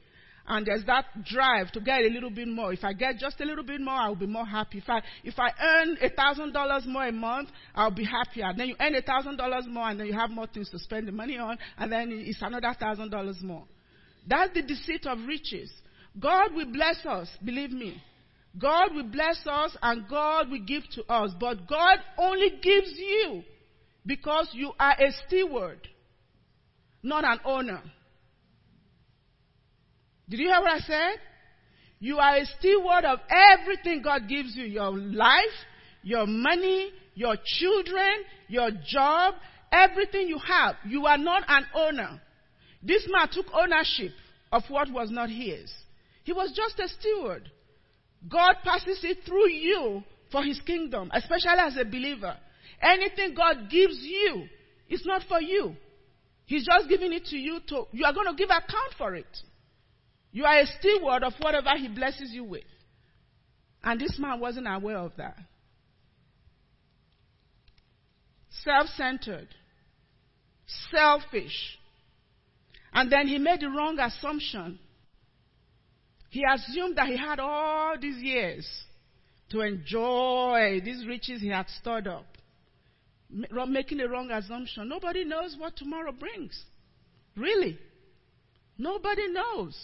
And 0.47 0.67
there's 0.67 0.85
that 0.87 1.05
drive 1.25 1.71
to 1.73 1.81
get 1.81 2.01
a 2.01 2.09
little 2.09 2.31
bit 2.31 2.49
more. 2.49 2.73
If 2.73 2.83
I 2.83 2.95
get 2.95 3.19
just 3.19 3.41
a 3.41 3.45
little 3.45 3.63
bit 3.63 3.81
more, 3.81 3.95
I'll 3.95 4.17
be 4.17 4.27
more 4.27 4.47
happy. 4.47 4.79
If 4.79 4.89
I, 4.89 5.03
if 5.23 5.39
I 5.39 5.51
earn 5.61 5.99
a 6.01 6.09
thousand 6.09 6.53
dollars 6.53 6.85
more 6.87 7.07
a 7.07 7.13
month, 7.13 7.51
I'll 7.75 7.91
be 7.91 8.05
happier. 8.05 8.51
Then 8.57 8.69
you 8.69 8.77
earn 8.81 8.95
a 8.95 9.03
thousand 9.03 9.37
dollars 9.37 9.67
more 9.69 9.91
and 9.91 10.01
then 10.01 10.07
you 10.07 10.15
have 10.15 10.31
more 10.31 10.47
things 10.47 10.71
to 10.71 10.79
spend 10.79 11.07
the 11.07 11.13
money 11.13 11.37
on 11.37 11.59
and 11.77 11.93
then 11.93 12.11
it's 12.11 12.41
another 12.41 12.75
thousand 12.81 13.11
dollars 13.11 13.37
more. 13.43 13.65
That's 14.27 14.55
the 14.55 14.63
deceit 14.63 15.07
of 15.07 15.19
riches. 15.27 15.71
God 16.19 16.55
will 16.55 16.71
bless 16.73 17.05
us, 17.07 17.29
believe 17.45 17.71
me. 17.71 18.03
God 18.59 18.95
will 18.95 19.05
bless 19.05 19.41
us 19.47 19.77
and 19.81 20.09
God 20.09 20.51
will 20.51 20.65
give 20.65 20.83
to 20.95 21.05
us. 21.13 21.33
But 21.39 21.69
God 21.69 21.99
only 22.19 22.51
gives 22.63 22.93
you 22.97 23.43
because 24.05 24.49
you 24.53 24.73
are 24.79 24.93
a 24.93 25.13
steward, 25.27 25.87
not 27.03 27.25
an 27.25 27.39
owner. 27.45 27.83
Did 30.29 30.41
you 30.41 30.49
hear 30.49 30.61
what 30.61 30.73
I 30.73 30.79
said? 30.79 31.21
You 32.01 32.19
are 32.19 32.37
a 32.37 32.47
steward 32.59 33.05
of 33.05 33.19
everything 33.29 34.03
God 34.03 34.29
gives 34.29 34.57
you 34.57 34.65
your 34.65 34.97
life, 34.97 35.45
your 36.03 36.27
money, 36.27 36.91
your 37.15 37.37
children, 37.45 38.25
your 38.49 38.71
job, 38.87 39.35
everything 39.71 40.27
you 40.29 40.39
have. 40.39 40.77
You 40.87 41.07
are 41.07 41.19
not 41.19 41.43
an 41.47 41.67
owner. 41.75 42.21
This 42.83 43.07
man 43.11 43.29
took 43.31 43.47
ownership 43.53 44.13
of 44.53 44.63
what 44.69 44.91
was 44.91 45.11
not 45.11 45.29
his. 45.29 45.73
He 46.25 46.33
was 46.33 46.53
just 46.55 46.79
a 46.79 46.89
steward. 46.89 47.51
God 48.29 48.57
passes 48.63 49.01
it 49.03 49.19
through 49.27 49.51
you 49.51 50.03
for 50.31 50.43
his 50.43 50.61
kingdom, 50.61 51.11
especially 51.13 51.59
as 51.59 51.77
a 51.77 51.85
believer. 51.85 52.37
Anything 52.81 53.35
God 53.35 53.71
gives 53.71 53.99
you 54.01 54.47
is 54.89 55.05
not 55.05 55.23
for 55.29 55.41
you. 55.41 55.77
He's 56.47 56.67
just 56.67 56.89
giving 56.89 57.13
it 57.13 57.27
to 57.27 57.37
you 57.37 57.61
to, 57.69 57.85
you 57.93 58.05
are 58.05 58.13
going 58.13 58.27
to 58.27 58.35
give 58.35 58.51
account 58.51 58.95
for 58.99 59.15
it. 59.15 59.39
You 60.33 60.45
are 60.45 60.59
a 60.59 60.67
steward 60.67 61.23
of 61.23 61.33
whatever 61.41 61.71
he 61.77 61.89
blesses 61.89 62.31
you 62.33 62.45
with. 62.45 62.65
And 63.83 64.01
this 64.01 64.19
man 64.19 64.41
wasn't 64.41 64.67
aware 64.69 64.99
of 64.99 65.13
that. 65.17 65.37
Self 68.65 68.89
centered, 68.97 69.49
selfish, 70.91 71.79
and 72.93 73.11
then 73.11 73.29
he 73.29 73.39
made 73.39 73.61
the 73.61 73.69
wrong 73.69 73.99
assumption. 73.99 74.79
He 76.31 76.45
assumed 76.45 76.97
that 76.97 77.09
he 77.09 77.17
had 77.17 77.41
all 77.41 77.97
these 78.01 78.23
years 78.23 78.67
to 79.51 79.61
enjoy 79.61 80.81
these 80.85 81.07
riches 81.07 81.41
he 81.41 81.49
had 81.49 81.69
stored 81.81 82.07
up. 82.07 82.27
Making 83.31 84.01
a 84.01 84.09
wrong 84.09 84.31
assumption. 84.31 84.89
Nobody 84.89 85.25
knows 85.25 85.57
what 85.59 85.77
tomorrow 85.77 86.13
brings. 86.13 86.65
Really? 87.37 87.79
Nobody 88.77 89.29
knows. 89.29 89.77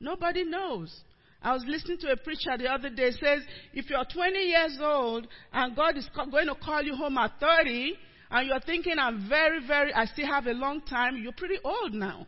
Nobody 0.00 0.44
knows. 0.44 0.94
I 1.42 1.52
was 1.52 1.64
listening 1.66 1.98
to 1.98 2.12
a 2.12 2.16
preacher 2.16 2.56
the 2.56 2.68
other 2.68 2.90
day 2.90 3.10
says 3.10 3.42
if 3.72 3.90
you're 3.90 4.04
20 4.04 4.38
years 4.38 4.78
old 4.80 5.26
and 5.52 5.76
God 5.76 5.96
is 5.96 6.08
going 6.14 6.46
to 6.46 6.54
call 6.54 6.82
you 6.82 6.96
home 6.96 7.18
at 7.18 7.38
30 7.38 7.94
and 8.30 8.48
you're 8.48 8.60
thinking 8.60 8.98
I'm 8.98 9.28
very 9.28 9.64
very 9.66 9.92
I 9.92 10.06
still 10.06 10.26
have 10.26 10.46
a 10.46 10.52
long 10.52 10.82
time, 10.82 11.16
you're 11.16 11.32
pretty 11.32 11.58
old 11.64 11.94
now. 11.94 12.26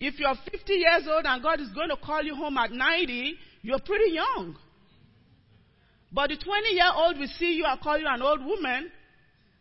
If 0.00 0.18
you're 0.18 0.34
50 0.50 0.72
years 0.72 1.06
old 1.08 1.24
and 1.26 1.42
God 1.42 1.60
is 1.60 1.68
going 1.70 1.88
to 1.90 1.96
call 1.96 2.22
you 2.22 2.34
home 2.34 2.58
at 2.58 2.72
90, 2.72 3.34
you're 3.62 3.78
pretty 3.78 4.12
young. 4.12 4.56
But 6.10 6.30
the 6.30 6.36
20 6.36 6.68
year 6.70 6.90
old 6.92 7.18
will 7.18 7.30
see 7.38 7.52
you 7.52 7.64
and 7.66 7.80
call 7.80 7.98
you 7.98 8.06
an 8.08 8.20
old 8.20 8.44
woman, 8.44 8.90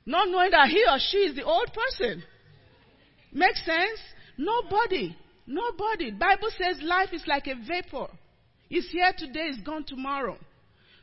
not 0.05 0.27
knowing 0.29 0.51
that 0.51 0.69
he 0.69 0.83
or 0.89 0.97
she 0.99 1.17
is 1.17 1.35
the 1.35 1.43
old 1.43 1.69
person. 1.71 2.23
Makes 3.31 3.63
sense? 3.65 3.99
Nobody 4.37 5.15
Nobody. 5.51 6.11
Bible 6.11 6.49
says 6.57 6.81
life 6.81 7.09
is 7.11 7.23
like 7.27 7.47
a 7.47 7.55
vapor. 7.55 8.07
It's 8.69 8.89
here 8.89 9.11
today, 9.17 9.49
it's 9.51 9.61
gone 9.61 9.83
tomorrow. 9.85 10.37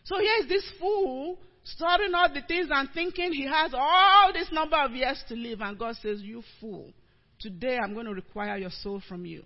So 0.05 0.19
here 0.19 0.37
is 0.41 0.49
this 0.49 0.65
fool 0.81 1.39
starting 1.75 2.15
all 2.15 2.33
the 2.33 2.43
things 2.47 2.69
and 2.71 2.89
thinking 2.95 3.33
he 3.33 3.47
has 3.47 3.73
all 3.75 4.33
this 4.33 4.49
number 4.53 4.77
of 4.77 4.93
years 4.93 5.23
to 5.29 5.35
live, 5.35 5.61
and 5.61 5.79
God 5.79 5.97
says, 6.03 6.21
You 6.21 6.43
fool. 6.61 6.93
Today 7.41 7.79
I'm 7.83 7.95
going 7.95 8.07
to 8.07 8.15
require 8.15 8.57
your 8.57 8.71
soul 8.71 9.01
from 9.09 9.25
you. 9.25 9.45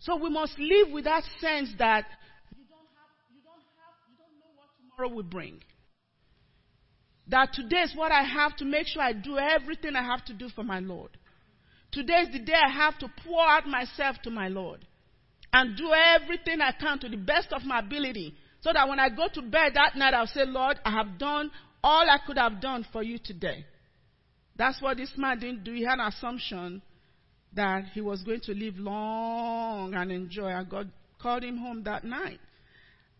So 0.00 0.16
we 0.16 0.30
must 0.30 0.58
live 0.58 0.92
with 0.92 1.04
that 1.04 1.22
sense 1.40 1.70
that 1.78 2.04
you 2.54 2.64
don't 2.68 2.88
have, 2.96 3.10
you 3.30 3.40
don't 3.44 3.62
have, 3.78 3.94
you 4.10 4.16
don't 4.18 4.38
know 4.40 4.52
what 4.56 4.68
tomorrow 4.76 5.14
will 5.14 5.22
bring. 5.22 5.60
That 7.28 7.52
today 7.52 7.82
is 7.82 7.94
what 7.94 8.10
I 8.10 8.24
have 8.24 8.56
to 8.56 8.64
make 8.64 8.88
sure 8.88 9.00
I 9.00 9.12
do 9.12 9.38
everything 9.38 9.94
I 9.94 10.02
have 10.02 10.24
to 10.26 10.34
do 10.34 10.48
for 10.48 10.64
my 10.64 10.80
Lord. 10.80 11.10
Today 11.92 12.22
is 12.22 12.32
the 12.32 12.40
day 12.40 12.54
I 12.54 12.70
have 12.70 12.98
to 12.98 13.08
pour 13.24 13.46
out 13.46 13.66
myself 13.66 14.16
to 14.24 14.30
my 14.30 14.48
Lord 14.48 14.84
and 15.52 15.76
do 15.76 15.92
everything 15.92 16.60
I 16.60 16.72
can 16.72 16.98
to 16.98 17.08
the 17.08 17.16
best 17.16 17.52
of 17.52 17.62
my 17.64 17.78
ability 17.78 18.34
so 18.62 18.70
that 18.72 18.88
when 18.88 19.00
I 19.00 19.08
go 19.08 19.28
to 19.34 19.42
bed 19.42 19.72
that 19.74 19.96
night, 19.96 20.14
I'll 20.14 20.26
say, 20.26 20.44
Lord, 20.46 20.78
I 20.84 20.92
have 20.92 21.18
done 21.18 21.50
all 21.82 22.08
I 22.08 22.18
could 22.24 22.38
have 22.38 22.60
done 22.60 22.86
for 22.92 23.02
you 23.02 23.18
today. 23.22 23.66
That's 24.56 24.80
what 24.80 24.96
this 24.96 25.12
man 25.16 25.40
didn't 25.40 25.64
do. 25.64 25.72
He 25.72 25.84
had 25.84 25.98
an 25.98 26.06
assumption 26.06 26.80
that 27.54 27.86
he 27.92 28.00
was 28.00 28.22
going 28.22 28.40
to 28.42 28.52
live 28.52 28.76
long 28.78 29.94
and 29.94 30.12
enjoy, 30.12 30.48
and 30.48 30.68
God 30.68 30.90
called 31.20 31.42
him 31.42 31.58
home 31.58 31.82
that 31.84 32.04
night. 32.04 32.38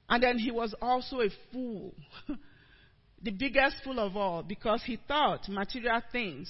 And 0.09 0.23
then 0.23 0.39
he 0.39 0.51
was 0.51 0.75
also 0.81 1.21
a 1.21 1.29
fool, 1.53 1.93
the 3.23 3.31
biggest 3.33 3.77
fool 3.85 3.99
of 3.99 4.17
all, 4.17 4.43
because 4.43 4.83
he 4.85 4.99
thought 5.09 5.49
material 5.49 6.03
things 6.13 6.49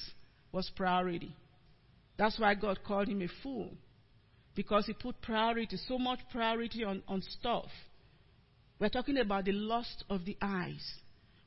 was 0.53 0.71
priority. 0.77 1.35
That's 2.19 2.39
why 2.39 2.55
God 2.55 2.81
called 2.87 3.09
him 3.09 3.23
a 3.23 3.29
fool. 3.43 3.71
Because 4.55 4.85
he 4.87 4.93
put 4.93 5.21
priority, 5.23 5.79
so 5.89 5.99
much 5.99 6.19
priority 6.31 6.85
on, 6.85 7.03
on 7.09 7.23
stuff. 7.23 7.71
We're 8.83 8.89
talking 8.89 9.19
about 9.19 9.45
the 9.45 9.53
lust 9.53 10.03
of 10.11 10.25
the 10.25 10.37
eyes. 10.43 10.83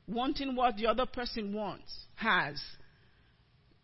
Wanting 0.08 0.56
what 0.56 0.78
the 0.78 0.86
other 0.86 1.04
person 1.04 1.52
wants, 1.52 1.92
has. 2.14 2.58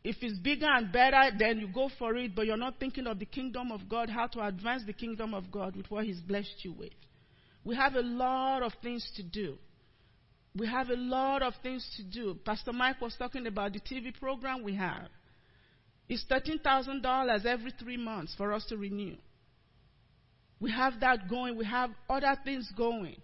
If 0.03 0.17
it's 0.23 0.39
bigger 0.39 0.69
and 0.71 0.91
better, 0.91 1.25
then 1.39 1.59
you 1.59 1.69
go 1.69 1.91
for 1.99 2.17
it, 2.17 2.35
but 2.35 2.47
you're 2.47 2.57
not 2.57 2.81
thinking 2.81 3.07
of 3.07 3.19
the 3.19 3.27
kingdom 3.27 3.71
of 3.71 3.91
God, 3.91 4.09
how 4.09 4.27
to 4.29 4.47
advance 4.47 4.85
the 4.87 4.95
kingdom 4.95 5.35
of 5.35 5.53
God 5.53 5.77
with 5.77 5.91
what 5.91 6.07
He's 6.07 6.19
blessed 6.21 6.65
you 6.65 6.73
with. 6.73 6.95
We 7.63 7.77
have 7.77 7.95
a 7.95 8.01
lot 8.01 8.63
of 8.63 8.73
things 8.83 9.07
to 9.17 9.23
do. 9.23 9.59
We 10.57 10.67
have 10.67 10.89
a 10.89 10.97
lot 10.97 11.43
of 11.43 11.53
things 11.63 11.87
to 11.99 12.05
do. 12.05 12.39
Pastor 12.47 12.73
Mike 12.73 13.03
was 13.03 13.15
talking 13.19 13.47
about 13.47 13.75
the 13.75 13.81
TV 13.81 14.19
program 14.19 14.63
we 14.63 14.77
have. 14.77 15.09
It's 16.09 16.25
$13,000 16.25 17.45
every 17.45 17.75
three 17.79 17.99
months 17.99 18.35
for 18.35 18.55
us 18.55 18.65
to 18.71 18.79
renew. 18.79 19.17
We 20.59 20.71
have 20.71 21.01
that 21.01 21.29
going. 21.29 21.59
We 21.59 21.67
have 21.67 21.91
other 22.09 22.35
things 22.47 22.73
going. 22.75 23.17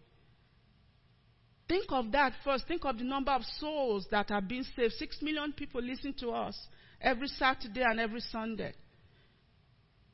Think 1.68 1.86
of 1.90 2.10
that 2.12 2.32
first. 2.44 2.66
Think 2.66 2.84
of 2.84 2.98
the 2.98 3.04
number 3.04 3.30
of 3.30 3.42
souls 3.58 4.06
that 4.10 4.30
are 4.30 4.40
being 4.40 4.64
saved. 4.74 4.94
Six 4.94 5.18
million 5.20 5.52
people 5.52 5.82
listen 5.82 6.14
to 6.20 6.30
us 6.30 6.58
every 7.00 7.28
Saturday 7.28 7.82
and 7.82 8.00
every 8.00 8.20
Sunday. 8.20 8.72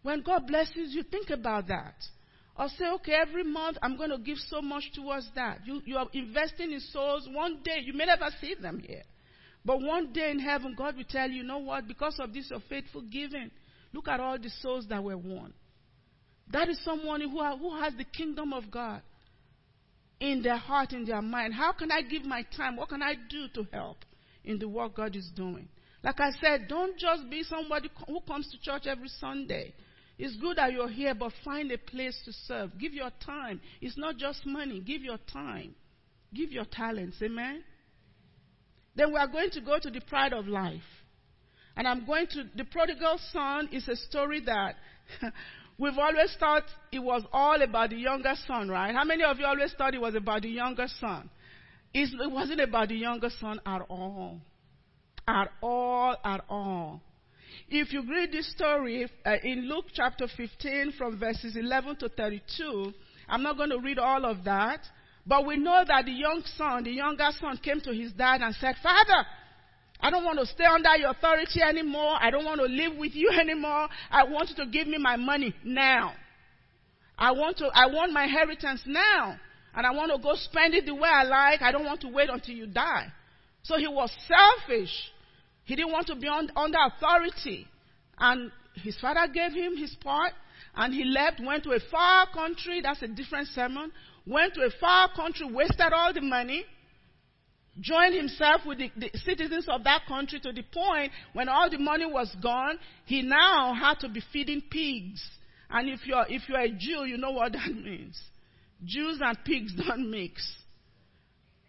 When 0.03 0.23
God 0.23 0.47
blesses 0.47 0.93
you, 0.93 1.05
think 1.05 1.31
about 1.31 1.69
that. 1.69 1.95
Or 2.57 2.69
say, 2.69 2.89
okay, 2.97 3.15
every 3.15 3.45
month 3.45 3.79
I'm 3.83 3.97
going 3.97 4.11
to 4.11 4.19
give 4.19 4.39
so 4.49 4.61
much 4.61 4.85
towards 4.95 5.29
that. 5.35 5.61
You, 5.65 5.81
you 5.85 5.97
are 5.97 6.09
investing 6.13 6.73
in 6.73 6.81
souls. 6.81 7.29
One 7.33 7.61
day, 7.65 7.81
you 7.83 7.93
may 7.95 8.07
never 8.07 8.29
see 8.41 8.55
them 8.61 8.81
here. 8.87 9.03
But 9.65 9.81
one 9.81 10.13
day 10.13 10.31
in 10.31 10.39
heaven, 10.39 10.75
God 10.77 10.97
will 10.97 11.05
tell 11.09 11.29
you, 11.29 11.39
you 11.39 11.43
know 11.43 11.59
what? 11.59 11.89
Because 11.89 12.17
of 12.21 12.35
this, 12.35 12.51
your 12.51 12.61
faithful 12.69 13.03
giving, 13.03 13.51
look 13.93 14.09
at 14.09 14.21
all 14.21 14.39
the 14.39 14.51
souls 14.61 14.87
that 14.89 15.03
were 15.03 15.17
won. 15.17 15.55
That 16.53 16.69
is 16.69 16.79
someone 16.85 17.23
who, 17.23 17.43
who 17.57 17.81
has 17.81 17.95
the 17.97 18.05
kingdom 18.05 18.53
of 18.53 18.71
God 18.71 19.01
in 20.33 20.43
their 20.43 20.57
heart, 20.57 20.93
in 20.93 21.05
their 21.05 21.21
mind. 21.21 21.53
How 21.55 21.73
can 21.73 21.91
I 21.91 22.03
give 22.03 22.25
my 22.25 22.45
time? 22.57 22.77
What 22.77 22.89
can 22.89 23.03
I 23.03 23.15
do 23.29 23.49
to 23.55 23.67
help 23.73 23.99
in 24.45 24.59
the 24.59 24.69
work 24.69 24.97
God 24.97 25.15
is 25.15 25.31
doing? 25.37 25.69
Like 26.03 26.21
I 26.21 26.31
said, 26.41 26.67
don't 26.69 26.99
just 26.99 27.29
be 27.31 27.43
somebody 27.43 27.91
who 28.07 28.21
comes 28.21 28.51
to 28.51 28.61
church 28.61 28.87
every 28.87 29.09
Sunday. 29.09 29.75
It's 30.19 30.37
good 30.37 30.59
that 30.59 30.73
you're 30.73 30.89
here, 30.89 31.15
but 31.15 31.33
find 31.45 31.71
a 31.73 31.79
place 31.79 32.19
to 32.25 32.33
serve. 32.47 32.71
Give 32.79 32.95
your 32.95 33.11
time. 33.25 33.61
It's 33.81 33.99
not 33.99 34.17
just 34.17 34.47
money. 34.47 34.81
Give 34.81 35.03
your 35.03 35.19
time. 35.33 35.75
Give 36.33 36.53
your 36.53 36.65
talents. 36.65 37.17
Amen? 37.23 37.63
Then 38.97 39.13
we 39.13 39.19
are 39.19 39.29
going 39.29 39.51
to 39.51 39.61
go 39.61 39.79
to 39.79 39.91
the 39.91 40.01
pride 40.01 40.33
of 40.33 40.47
life. 40.47 40.83
And 41.77 41.89
I'm 41.89 42.07
going 42.07 42.29
to, 42.29 42.45
the 42.55 42.65
prodigal 42.65 43.19
son 43.33 43.69
is 43.73 43.89
a 43.89 43.97
story 43.97 44.41
that 44.47 44.77
we've 45.79 45.99
always 45.99 46.35
thought 46.39 46.65
it 46.93 46.99
was 46.99 47.23
all 47.33 47.61
about 47.61 47.91
the 47.91 47.97
younger 47.97 48.35
son, 48.47 48.69
right? 48.69 48.95
How 48.95 49.05
many 49.05 49.25
of 49.25 49.39
you 49.39 49.47
always 49.47 49.73
thought 49.77 49.95
it 49.95 50.01
was 50.01 50.15
about 50.15 50.43
the 50.43 50.51
younger 50.51 50.87
son? 51.01 51.29
It's, 51.93 52.13
it 52.13 52.31
wasn't 52.31 52.61
about 52.61 52.89
the 52.89 52.97
younger 52.97 53.31
son 53.41 53.61
at 53.65 53.83
all. 53.89 54.41
At 55.27 55.51
all, 55.63 56.17
at 56.25 56.45
all. 56.49 57.01
If 57.69 57.93
you 57.93 58.03
read 58.09 58.33
this 58.33 58.51
story 58.53 59.09
uh, 59.25 59.37
in 59.43 59.69
Luke 59.69 59.87
chapter 59.95 60.27
15 60.37 60.95
from 60.99 61.19
verses 61.19 61.57
11 61.57 61.97
to 61.97 62.09
32, 62.09 62.93
I'm 63.29 63.43
not 63.43 63.57
going 63.57 63.71
to 63.71 63.79
read 63.79 63.99
all 63.99 64.25
of 64.25 64.45
that. 64.45 64.81
But 65.27 65.47
we 65.47 65.57
know 65.57 65.83
that 65.87 66.05
the 66.05 66.13
young 66.13 66.43
son, 66.57 66.85
the 66.85 66.91
younger 66.91 67.29
son, 67.41 67.59
came 67.63 67.81
to 67.81 67.93
his 67.93 68.13
dad 68.13 68.43
and 68.43 68.55
said, 68.57 68.75
Father, 68.83 69.27
I 70.01 70.11
don't 70.11 70.25
want 70.25 70.39
to 70.39 70.47
stay 70.47 70.65
under 70.65 70.97
your 70.97 71.11
authority 71.11 71.63
anymore. 71.63 72.17
I 72.21 72.31
don't 72.31 72.45
want 72.45 72.61
to 72.61 72.67
live 72.67 72.97
with 72.97 73.15
you 73.15 73.31
anymore. 73.41 73.89
I 74.11 74.25
want 74.25 74.51
you 74.51 74.57
to 74.57 74.71
give 74.71 74.87
me 74.87 74.99
my 74.99 75.17
money 75.17 75.55
now. 75.65 76.15
I 77.17 77.33
want 77.33 77.59
to, 77.59 77.67
I 77.73 77.87
want 77.87 78.13
my 78.13 78.25
inheritance 78.25 78.83
now. 78.87 79.37
And 79.75 79.87
I 79.87 79.93
want 79.93 80.13
to 80.13 80.19
go 80.19 80.35
spend 80.37 80.75
it 80.75 80.87
the 80.87 80.95
way 80.95 81.09
I 81.09 81.25
like. 81.25 81.63
I 81.63 81.73
don't 81.73 81.85
want 81.85 82.01
to 82.03 82.09
wait 82.09 82.29
until 82.29 82.55
you 82.55 82.67
die. 82.67 83.07
So 83.63 83.77
he 83.77 83.89
was 83.89 84.11
selfish. 84.29 84.93
He 85.65 85.75
didn't 85.75 85.93
want 85.93 86.07
to 86.09 86.17
be 86.17 86.29
on, 86.29 86.51
under 86.55 86.79
authority. 86.87 87.67
And 88.19 88.53
his 88.75 88.97
father 89.01 89.27
gave 89.33 89.53
him 89.53 89.77
his 89.77 89.97
part. 90.03 90.33
And 90.77 90.93
he 90.93 91.05
left, 91.05 91.41
went 91.41 91.65
to 91.65 91.71
a 91.71 91.81
far 91.91 92.29
country. 92.33 92.81
That's 92.83 93.03
a 93.03 93.09
different 93.09 93.49
sermon 93.49 93.91
went 94.27 94.55
to 94.55 94.63
a 94.63 94.71
far 94.81 95.11
country, 95.15 95.47
wasted 95.51 95.93
all 95.93 96.13
the 96.13 96.21
money, 96.21 96.65
joined 97.81 98.15
himself 98.15 98.63
with 98.67 98.79
the, 98.79 98.91
the, 98.97 99.11
citizens 99.25 99.67
of 99.69 99.85
that 99.85 100.07
country 100.07 100.41
to 100.41 100.53
the 100.53 100.63
point 100.63 101.13
when 101.33 101.49
all 101.49 101.69
the 101.69 101.79
money 101.79 102.07
was 102.07 102.35
gone, 102.43 102.79
he 103.05 103.23
now 103.23 103.75
had 103.75 103.99
to 104.01 104.09
be 104.09 104.23
feeding 104.33 104.63
pigs. 104.71 105.23
And 105.71 105.89
if 105.89 106.07
you're, 106.07 106.25
if 106.29 106.49
you're 106.49 106.61
a 106.61 106.71
Jew, 106.71 107.05
you 107.05 107.17
know 107.17 107.33
what 107.33 107.53
that 107.53 107.75
means. 107.75 108.21
Jews 108.85 109.21
and 109.21 109.37
pigs 109.45 109.73
don't 109.75 110.11
mix. 110.11 110.47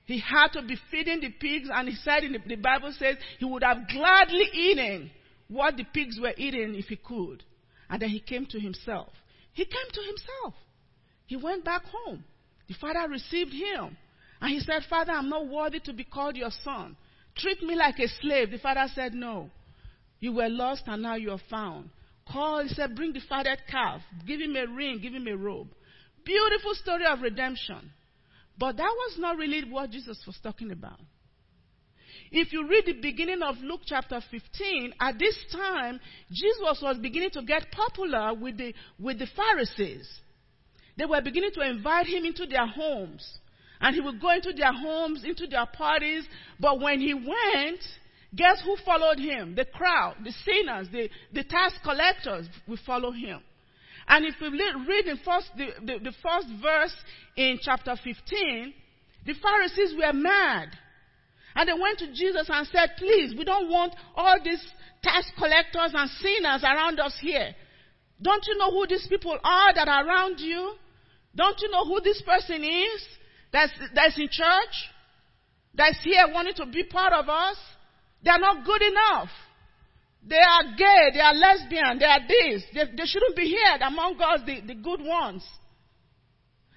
He 0.05 0.19
had 0.19 0.49
to 0.49 0.61
be 0.61 0.77
feeding 0.91 1.21
the 1.21 1.31
pigs, 1.31 1.67
and 1.73 1.89
he 1.89 1.95
said 1.95 2.23
in 2.23 2.33
the, 2.33 2.39
the 2.45 2.55
Bible 2.55 2.93
says 2.97 3.17
he 3.39 3.45
would 3.45 3.63
have 3.63 3.87
gladly 3.87 4.45
eaten 4.53 5.09
what 5.47 5.77
the 5.77 5.83
pigs 5.83 6.19
were 6.21 6.33
eating 6.37 6.75
if 6.75 6.85
he 6.85 6.95
could. 6.95 7.43
And 7.89 8.01
then 8.01 8.09
he 8.09 8.19
came 8.19 8.45
to 8.47 8.59
himself. 8.59 9.09
He 9.53 9.65
came 9.65 9.91
to 9.91 10.01
himself. 10.01 10.53
He 11.25 11.35
went 11.35 11.65
back 11.65 11.83
home. 11.85 12.23
The 12.67 12.75
father 12.79 13.09
received 13.09 13.53
him. 13.53 13.97
And 14.41 14.51
he 14.51 14.59
said, 14.59 14.83
Father, 14.89 15.13
I'm 15.13 15.29
not 15.29 15.47
worthy 15.47 15.79
to 15.81 15.93
be 15.93 16.03
called 16.03 16.35
your 16.35 16.51
son. 16.63 16.95
Treat 17.37 17.61
me 17.63 17.75
like 17.75 17.99
a 17.99 18.07
slave. 18.21 18.51
The 18.51 18.57
father 18.57 18.85
said, 18.93 19.13
No. 19.13 19.49
You 20.19 20.33
were 20.33 20.49
lost 20.49 20.83
and 20.87 21.03
now 21.03 21.15
you 21.15 21.31
are 21.31 21.41
found. 21.49 21.89
Call, 22.31 22.63
he 22.63 22.69
said, 22.69 22.95
Bring 22.95 23.13
the 23.13 23.21
fatted 23.27 23.59
calf. 23.69 24.01
Give 24.25 24.39
him 24.39 24.55
a 24.55 24.65
ring. 24.67 24.99
Give 25.01 25.13
him 25.13 25.27
a 25.27 25.35
robe. 25.35 25.67
Beautiful 26.23 26.73
story 26.75 27.05
of 27.05 27.21
redemption. 27.21 27.91
But 28.57 28.77
that 28.77 28.83
was 28.83 29.17
not 29.19 29.37
really 29.37 29.69
what 29.69 29.91
Jesus 29.91 30.21
was 30.25 30.37
talking 30.41 30.71
about. 30.71 30.99
If 32.31 32.51
you 32.51 32.67
read 32.67 32.85
the 32.85 32.93
beginning 32.93 33.41
of 33.41 33.57
Luke 33.61 33.81
chapter 33.85 34.19
15, 34.31 34.93
at 34.99 35.19
this 35.19 35.37
time, 35.51 35.99
Jesus 36.31 36.79
was 36.81 36.97
beginning 36.97 37.29
to 37.31 37.43
get 37.43 37.71
popular 37.71 38.33
with 38.33 38.57
the, 38.57 38.73
with 38.99 39.19
the 39.19 39.27
Pharisees. 39.35 40.09
They 40.97 41.05
were 41.05 41.21
beginning 41.21 41.51
to 41.53 41.61
invite 41.61 42.07
him 42.07 42.25
into 42.25 42.45
their 42.45 42.65
homes. 42.65 43.39
And 43.85 43.93
he 43.93 44.01
would 44.01 44.19
go 44.19 44.31
into 44.31 44.51
their 44.51 44.73
homes, 44.73 45.23
into 45.23 45.45
their 45.45 45.67
parties. 45.67 46.25
But 46.59 46.79
when 46.79 46.99
he 46.99 47.13
went, 47.13 47.79
Guess 48.35 48.63
who 48.65 48.75
followed 48.83 49.19
him? 49.19 49.53
The 49.53 49.65
crowd, 49.65 50.15
the 50.23 50.33
sinners, 50.43 50.87
the, 50.91 51.07
the 51.31 51.43
tax 51.43 51.75
collectors 51.83 52.49
will 52.67 52.79
follow 52.83 53.11
him. 53.11 53.41
And 54.07 54.25
if 54.25 54.33
we 54.41 54.49
read 54.49 55.05
in 55.05 55.17
first, 55.23 55.51
the, 55.55 55.67
the, 55.85 55.99
the 55.99 56.13
first 56.23 56.47
verse 56.61 56.95
in 57.37 57.59
chapter 57.61 57.95
15, 58.03 58.73
the 59.27 59.33
Pharisees 59.41 59.93
were 59.95 60.13
mad. 60.13 60.69
And 61.55 61.69
they 61.69 61.79
went 61.79 61.99
to 61.99 62.07
Jesus 62.11 62.49
and 62.49 62.67
said, 62.67 62.89
please, 62.97 63.35
we 63.37 63.45
don't 63.45 63.69
want 63.69 63.93
all 64.15 64.37
these 64.43 64.65
tax 65.03 65.31
collectors 65.37 65.91
and 65.93 66.09
sinners 66.09 66.63
around 66.63 66.99
us 66.99 67.15
here. 67.21 67.55
Don't 68.19 68.43
you 68.47 68.57
know 68.57 68.71
who 68.71 68.87
these 68.87 69.07
people 69.07 69.37
are 69.43 69.73
that 69.75 69.87
are 69.87 70.05
around 70.05 70.39
you? 70.39 70.73
Don't 71.35 71.61
you 71.61 71.69
know 71.69 71.85
who 71.85 72.01
this 72.01 72.21
person 72.23 72.63
is 72.63 73.01
that's, 73.51 73.71
that's 73.93 74.17
in 74.17 74.27
church? 74.29 74.75
That's 75.73 76.01
here 76.03 76.25
wanting 76.31 76.55
to 76.55 76.65
be 76.65 76.83
part 76.83 77.13
of 77.13 77.29
us? 77.29 77.57
They 78.23 78.31
are 78.31 78.39
not 78.39 78.65
good 78.65 78.81
enough. 78.81 79.29
They 80.27 80.37
are 80.39 80.75
gay, 80.75 81.11
they 81.13 81.19
are 81.19 81.33
lesbian, 81.35 81.99
they 81.99 82.05
are 82.05 82.21
this. 82.27 82.63
They, 82.73 82.83
they 82.97 83.05
shouldn't 83.05 83.35
be 83.35 83.45
here 83.45 83.77
among 83.85 84.19
us, 84.19 84.41
the, 84.45 84.61
the 84.65 84.73
good 84.73 85.01
ones. 85.01 85.45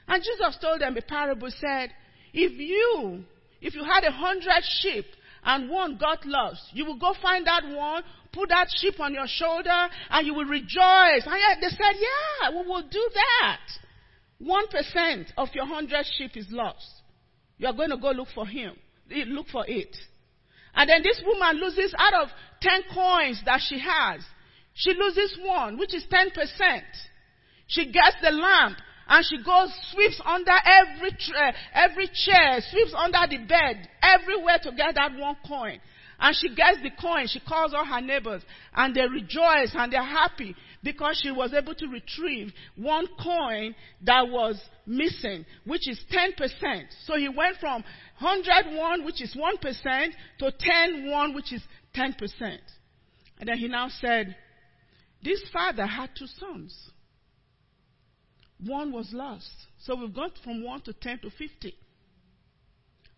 And 0.07 0.23
Jesus 0.23 0.59
told 0.61 0.83
them 0.83 0.97
a 0.97 1.03
parable, 1.03 1.51
said, 1.51 1.91
if 2.35 2.53
you, 2.59 3.25
if 3.63 3.75
you 3.75 3.85
had 3.85 4.05
a 4.05 4.11
hundred 4.11 4.63
sheep 4.81 5.07
and 5.45 5.71
one 5.71 5.97
got 5.97 6.27
lost, 6.27 6.61
you 6.73 6.85
will 6.85 6.99
go 6.99 7.15
find 7.23 7.47
that 7.47 7.63
one, 7.67 8.03
put 8.33 8.51
that 8.51 8.69
sheep 8.77 9.01
on 9.01 9.15
your 9.15 9.27
shoulder, 9.27 9.89
and 10.11 10.27
you 10.27 10.35
will 10.35 10.45
rejoice. 10.45 11.25
And 11.25 11.63
they 11.63 11.69
said, 11.69 11.95
yeah, 11.97 12.51
we 12.51 12.67
will 12.67 12.83
do 12.83 13.11
that. 13.15 13.61
One 14.39 14.69
percent 14.69 15.33
of 15.37 15.49
your 15.55 15.67
hundred 15.67 16.07
sheep 16.17 16.37
is 16.37 16.47
lost. 16.51 16.87
You 17.59 17.67
are 17.67 17.73
going 17.73 17.91
to 17.91 17.97
go 17.97 18.11
look 18.11 18.29
for 18.35 18.47
him, 18.47 18.75
look 19.11 19.49
for 19.49 19.65
it. 19.67 19.97
And 20.75 20.89
then 20.89 21.03
this 21.03 21.21
woman 21.27 21.61
loses 21.61 21.93
out 21.99 22.15
of 22.15 22.29
10 22.61 22.83
coins 22.95 23.43
that 23.47 23.61
she 23.67 23.81
has. 23.81 24.23
She 24.75 24.95
loses 24.95 25.37
one, 25.43 25.77
which 25.77 25.93
is 25.93 26.05
10%. 26.07 26.83
She 27.67 27.87
gets 27.87 28.17
the 28.23 28.31
lamp 28.31 28.79
and 29.09 29.25
she 29.29 29.43
goes, 29.43 29.71
sweeps 29.93 30.21
under 30.25 30.53
every, 30.53 31.11
tra- 31.11 31.55
every 31.75 32.09
chair, 32.15 32.61
sweeps 32.71 32.95
under 32.97 33.19
the 33.29 33.39
bed, 33.39 33.89
everywhere 34.03 34.59
to 34.63 34.71
get 34.71 34.95
that 34.95 35.17
one 35.19 35.37
coin. 35.47 35.81
And 36.21 36.35
she 36.35 36.49
gets 36.49 36.79
the 36.83 36.91
coin. 37.01 37.29
She 37.29 37.39
calls 37.41 37.73
all 37.73 37.85
her 37.85 38.01
neighbors 38.01 38.43
and 38.75 38.95
they 38.95 39.07
rejoice 39.07 39.71
and 39.75 39.93
they're 39.93 40.03
happy 40.03 40.57
because 40.83 41.21
she 41.23 41.31
was 41.31 41.55
able 41.55 41.75
to 41.77 41.87
retrieve 41.87 42.53
one 42.77 43.07
coin 43.23 43.75
that 44.03 44.29
was 44.29 44.61
missing, 44.85 45.47
which 45.65 45.89
is 45.89 46.01
10%. 46.13 46.87
So 47.05 47.17
he 47.17 47.29
went 47.29 47.59
from 47.59 47.85
101, 48.21 49.05
which 49.05 49.23
is 49.23 49.37
1%, 49.37 50.09
to 50.41 50.53
10, 50.59 51.11
1, 51.11 51.35
which 51.35 51.53
is 51.53 51.63
10%. 51.95 52.15
And 53.39 53.49
then 53.49 53.57
he 53.57 53.69
now 53.69 53.89
said, 53.89 54.35
this 55.23 55.43
father 55.53 55.87
had 55.87 56.11
two 56.19 56.27
sons. 56.27 56.91
One 58.65 58.93
was 58.93 59.13
lost. 59.13 59.51
So 59.83 59.95
we've 59.95 60.15
gone 60.15 60.33
from 60.43 60.65
1 60.65 60.81
to 60.83 60.93
10 60.93 61.21
to 61.21 61.31
50. 61.31 61.75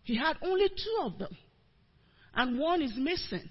He 0.03 0.17
had 0.17 0.37
only 0.43 0.69
two 0.69 0.99
of 1.03 1.17
them. 1.17 1.35
And 2.33 2.59
one 2.59 2.81
is 2.81 2.93
missing. 2.95 3.49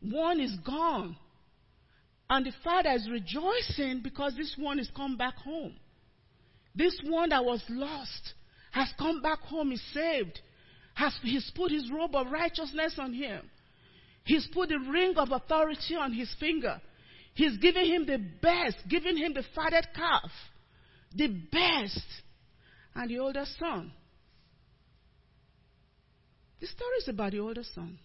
One 0.00 0.40
is 0.40 0.54
gone. 0.64 1.16
And 2.30 2.46
the 2.46 2.52
father 2.62 2.90
is 2.90 3.08
rejoicing 3.10 4.00
because 4.02 4.34
this 4.36 4.54
one 4.58 4.78
has 4.78 4.90
come 4.94 5.16
back 5.16 5.36
home. 5.36 5.74
This 6.74 6.98
one 7.04 7.30
that 7.30 7.44
was 7.44 7.62
lost 7.68 8.34
has 8.70 8.88
come 8.98 9.22
back 9.22 9.40
home, 9.40 9.72
is 9.72 9.82
saved. 9.92 10.38
Has, 10.94 11.14
he's 11.22 11.50
put 11.54 11.72
his 11.72 11.90
robe 11.90 12.14
of 12.14 12.30
righteousness 12.30 12.96
on 12.98 13.14
him. 13.14 13.48
He's 14.24 14.46
put 14.52 14.68
the 14.68 14.78
ring 14.78 15.14
of 15.16 15.32
authority 15.32 15.96
on 15.96 16.12
his 16.12 16.32
finger. 16.38 16.80
He's 17.34 17.56
giving 17.56 17.86
him 17.86 18.04
the 18.04 18.18
best, 18.42 18.76
giving 18.88 19.16
him 19.16 19.32
the 19.32 19.44
fatted 19.54 19.86
calf. 19.94 20.30
The 21.14 21.28
best. 21.28 22.04
And 22.94 23.10
the 23.10 23.18
older 23.20 23.44
son. 23.58 23.92
The 26.60 26.66
story 26.66 26.96
is 27.00 27.08
about 27.08 27.32
the 27.32 27.40
older 27.40 27.62
son. 27.74 27.98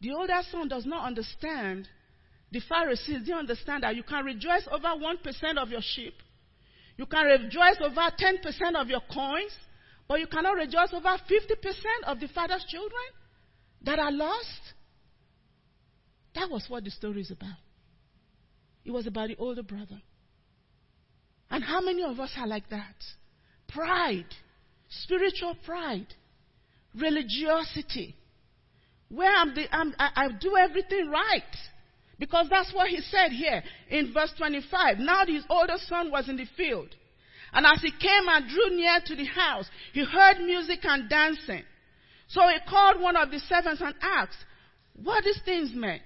The 0.00 0.12
older 0.12 0.40
son 0.50 0.68
does 0.68 0.84
not 0.84 1.06
understand 1.06 1.88
the 2.52 2.60
Pharisees 2.60 3.20
didn't 3.20 3.38
understand 3.38 3.82
that 3.82 3.96
you 3.96 4.02
can 4.02 4.24
rejoice 4.24 4.66
over 4.70 4.88
1% 4.88 5.58
of 5.58 5.68
your 5.70 5.80
sheep. 5.82 6.14
You 6.96 7.06
can 7.06 7.26
rejoice 7.26 7.76
over 7.80 8.00
10% 8.00 8.80
of 8.80 8.88
your 8.88 9.00
coins, 9.12 9.52
but 10.08 10.20
you 10.20 10.26
cannot 10.26 10.54
rejoice 10.54 10.92
over 10.92 11.08
50% 11.08 11.18
of 12.06 12.20
the 12.20 12.28
father's 12.28 12.64
children 12.68 13.02
that 13.82 13.98
are 13.98 14.12
lost. 14.12 14.60
That 16.34 16.50
was 16.50 16.64
what 16.68 16.84
the 16.84 16.90
story 16.90 17.22
is 17.22 17.30
about. 17.30 17.56
It 18.84 18.92
was 18.92 19.06
about 19.06 19.28
the 19.28 19.36
older 19.36 19.62
brother. 19.62 20.00
And 21.50 21.64
how 21.64 21.80
many 21.80 22.02
of 22.02 22.20
us 22.20 22.30
are 22.36 22.46
like 22.46 22.68
that? 22.70 22.96
Pride, 23.68 24.26
spiritual 24.88 25.56
pride, 25.64 26.06
religiosity. 27.00 28.16
Where 29.08 29.32
I'm 29.34 29.54
the, 29.54 29.74
I'm, 29.74 29.94
I, 29.98 30.10
I 30.16 30.28
do 30.40 30.56
everything 30.56 31.10
right. 31.10 31.42
Because 32.18 32.46
that's 32.48 32.72
what 32.72 32.88
he 32.88 33.00
said 33.00 33.30
here 33.30 33.62
in 33.90 34.12
verse 34.12 34.32
25. 34.38 34.98
Now 34.98 35.26
his 35.26 35.44
older 35.50 35.76
son 35.86 36.10
was 36.10 36.28
in 36.28 36.36
the 36.36 36.46
field. 36.56 36.88
And 37.52 37.66
as 37.66 37.80
he 37.82 37.90
came 37.90 38.28
and 38.28 38.48
drew 38.48 38.76
near 38.76 39.00
to 39.04 39.14
the 39.14 39.24
house, 39.24 39.68
he 39.92 40.04
heard 40.04 40.38
music 40.40 40.80
and 40.84 41.08
dancing. 41.08 41.62
So 42.28 42.40
he 42.48 42.56
called 42.68 43.00
one 43.00 43.16
of 43.16 43.30
the 43.30 43.38
servants 43.38 43.80
and 43.80 43.94
asked, 44.00 44.44
what 45.02 45.24
these 45.24 45.40
things 45.44 45.72
meant. 45.74 46.02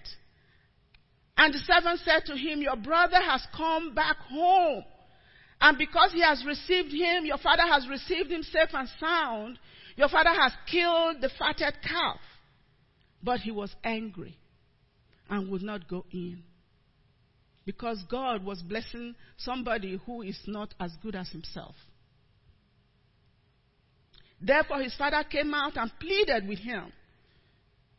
And 1.37 1.55
the 1.55 1.59
servant 1.59 2.01
said 2.05 2.27
to 2.27 2.37
him, 2.37 2.61
your 2.61 2.77
brother 2.77 3.21
has 3.21 3.47
come 3.57 3.95
back 3.95 4.17
home. 4.19 4.85
And 5.61 5.79
because 5.79 6.13
he 6.13 6.23
has 6.23 6.45
received 6.45 6.93
him, 6.93 7.25
your 7.25 7.39
father 7.39 7.63
has 7.63 7.89
received 7.89 8.31
him 8.31 8.43
safe 8.43 8.71
and 8.73 8.89
sound. 8.99 9.59
Your 10.01 10.09
father 10.09 10.31
has 10.31 10.53
killed 10.67 11.21
the 11.21 11.29
fatted 11.39 11.75
calf. 11.87 12.21
But 13.23 13.41
he 13.41 13.51
was 13.51 13.71
angry 13.85 14.35
and 15.29 15.51
would 15.51 15.61
not 15.61 15.87
go 15.89 16.07
in. 16.11 16.43
Because 17.67 18.03
God 18.11 18.43
was 18.43 18.63
blessing 18.63 19.15
somebody 19.37 20.01
who 20.07 20.23
is 20.23 20.41
not 20.47 20.73
as 20.81 20.91
good 21.03 21.15
as 21.15 21.29
himself. 21.29 21.75
Therefore, 24.41 24.81
his 24.81 24.95
father 24.95 25.23
came 25.23 25.53
out 25.53 25.77
and 25.77 25.91
pleaded 26.01 26.49
with 26.49 26.61
him. 26.61 26.91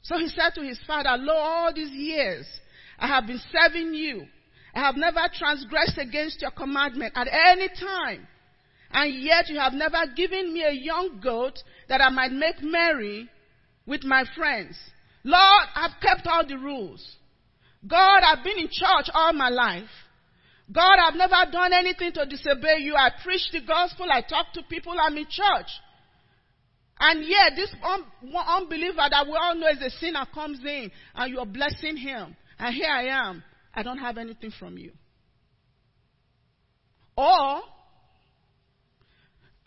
So 0.01 0.17
he 0.17 0.27
said 0.29 0.55
to 0.55 0.61
his 0.63 0.79
father, 0.87 1.15
Lo, 1.19 1.35
all 1.35 1.71
these 1.71 1.91
years 1.91 2.47
I 2.97 3.05
have 3.09 3.27
been 3.27 3.41
serving 3.51 3.93
you. 3.93 4.25
I 4.73 4.79
have 4.79 4.95
never 4.95 5.21
transgressed 5.37 5.99
against 5.99 6.41
your 6.41 6.49
commandment 6.49 7.13
at 7.15 7.27
any 7.31 7.69
time. 7.69 8.27
And 8.93 9.21
yet 9.21 9.49
you 9.49 9.57
have 9.59 9.73
never 9.73 9.99
given 10.15 10.53
me 10.53 10.63
a 10.63 10.71
young 10.71 11.19
goat 11.23 11.59
that 11.87 12.01
I 12.01 12.09
might 12.09 12.31
make 12.31 12.61
merry 12.61 13.29
with 13.85 14.03
my 14.03 14.25
friends. 14.35 14.77
Lord, 15.23 15.67
I've 15.75 15.99
kept 16.01 16.27
all 16.27 16.45
the 16.47 16.57
rules. 16.57 17.17
God, 17.87 18.21
I've 18.23 18.43
been 18.43 18.57
in 18.57 18.67
church 18.67 19.09
all 19.13 19.33
my 19.33 19.49
life. 19.49 19.89
God, 20.71 20.97
I've 20.99 21.15
never 21.15 21.51
done 21.51 21.73
anything 21.73 22.11
to 22.13 22.25
disobey 22.25 22.79
you. 22.79 22.95
I 22.95 23.09
preach 23.23 23.49
the 23.51 23.61
gospel. 23.65 24.07
I 24.11 24.21
talk 24.21 24.53
to 24.53 24.63
people. 24.69 24.93
I'm 24.99 25.17
in 25.17 25.25
church. 25.29 25.67
And 26.99 27.25
yet, 27.25 27.53
this 27.55 27.73
un- 27.83 28.05
unbeliever 28.47 29.01
that 29.09 29.25
we 29.25 29.33
all 29.33 29.55
know 29.55 29.67
is 29.67 29.81
a 29.81 29.89
sinner 29.97 30.25
comes 30.33 30.59
in 30.63 30.91
and 31.15 31.33
you're 31.33 31.45
blessing 31.45 31.97
him. 31.97 32.35
And 32.59 32.75
here 32.75 32.91
I 32.91 33.05
am. 33.05 33.43
I 33.73 33.83
don't 33.83 33.97
have 33.97 34.17
anything 34.17 34.51
from 34.57 34.77
you. 34.77 34.91
Or, 37.17 37.61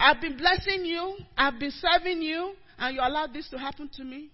I've 0.05 0.21
been 0.21 0.37
blessing 0.37 0.85
you. 0.85 1.17
I've 1.35 1.59
been 1.59 1.73
serving 1.73 2.21
you. 2.21 2.53
And 2.79 2.95
you 2.95 3.01
allowed 3.01 3.33
this 3.33 3.49
to 3.51 3.59
happen 3.59 3.89
to 3.95 4.05
me. 4.05 4.31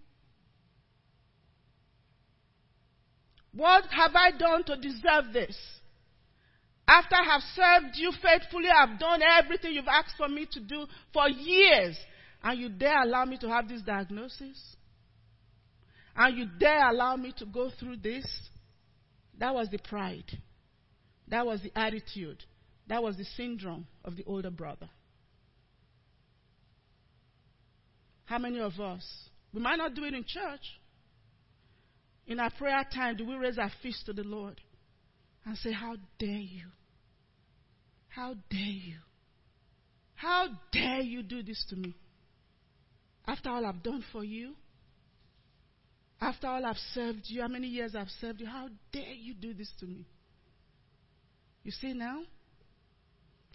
What 3.55 3.85
have 3.91 4.13
I 4.17 4.33
done 4.37 4.65
to 4.65 4.77
deserve 4.77 5.33
this? 5.33 5.57
After 6.89 7.15
I 7.15 7.25
have 7.25 7.43
served 7.55 7.97
you 7.97 8.13
faithfully, 8.21 8.69
I've 8.69 8.99
done 8.99 9.21
everything 9.23 9.73
you've 9.73 9.87
asked 9.87 10.17
for 10.17 10.29
me 10.29 10.47
to 10.51 10.61
do 10.61 10.87
for 11.13 11.29
years, 11.29 11.97
and 12.43 12.59
you 12.59 12.69
dare 12.69 13.03
allow 13.03 13.25
me 13.25 13.39
to 13.39 13.49
have 13.49 13.69
this 13.69 13.83
diagnosis? 13.83 14.77
And 16.17 16.37
you 16.37 16.47
dare 16.59 16.91
allow 16.91 17.15
me 17.15 17.33
to 17.39 17.47
go 17.47 17.71
through 17.79 17.99
this? 17.99 18.27
That 19.39 19.55
was 19.55 19.69
the 19.71 19.79
pride. 19.79 20.39
That 21.29 21.47
was 21.47 21.61
the 21.63 21.71
attitude. 21.79 22.43
That 22.89 23.05
was 23.05 23.17
the 23.17 23.25
syndrome 23.37 23.87
of 24.05 24.17
the 24.17 24.25
older 24.25 24.51
brother. 24.51 24.89
How 28.31 28.39
many 28.39 28.61
of 28.61 28.79
us? 28.79 29.05
We 29.53 29.61
might 29.61 29.75
not 29.75 29.93
do 29.93 30.05
it 30.05 30.15
in 30.15 30.25
church, 30.25 30.63
in 32.29 32.39
our 32.39 32.51
prayer 32.51 32.87
time, 32.95 33.17
do 33.17 33.27
we 33.27 33.35
raise 33.35 33.59
our 33.59 33.73
fists 33.83 34.05
to 34.05 34.13
the 34.13 34.23
Lord 34.23 34.61
and 35.45 35.59
say, 35.59 35.73
How 35.73 35.97
dare 36.17 36.29
you? 36.29 36.67
How 38.07 38.35
dare 38.49 38.61
you? 38.61 38.99
How 40.15 40.47
dare 40.71 41.01
you 41.01 41.25
do 41.25 41.43
this 41.43 41.65
to 41.71 41.77
me? 41.77 41.97
After 43.27 43.51
all 43.51 43.67
I've 43.67 43.83
done 43.83 44.05
for 44.13 44.23
you? 44.23 44.55
After 46.21 46.47
all 46.47 46.65
I've 46.65 46.77
served 46.95 47.23
you, 47.25 47.41
how 47.41 47.49
many 47.49 47.67
years 47.67 47.97
I've 47.97 48.11
served 48.21 48.41
you, 48.41 48.47
how 48.47 48.69
dare 48.93 49.13
you 49.13 49.35
do 49.35 49.55
this 49.55 49.73
to 49.81 49.87
me? 49.87 50.07
You 51.65 51.73
see 51.73 51.95
now? 51.95 52.21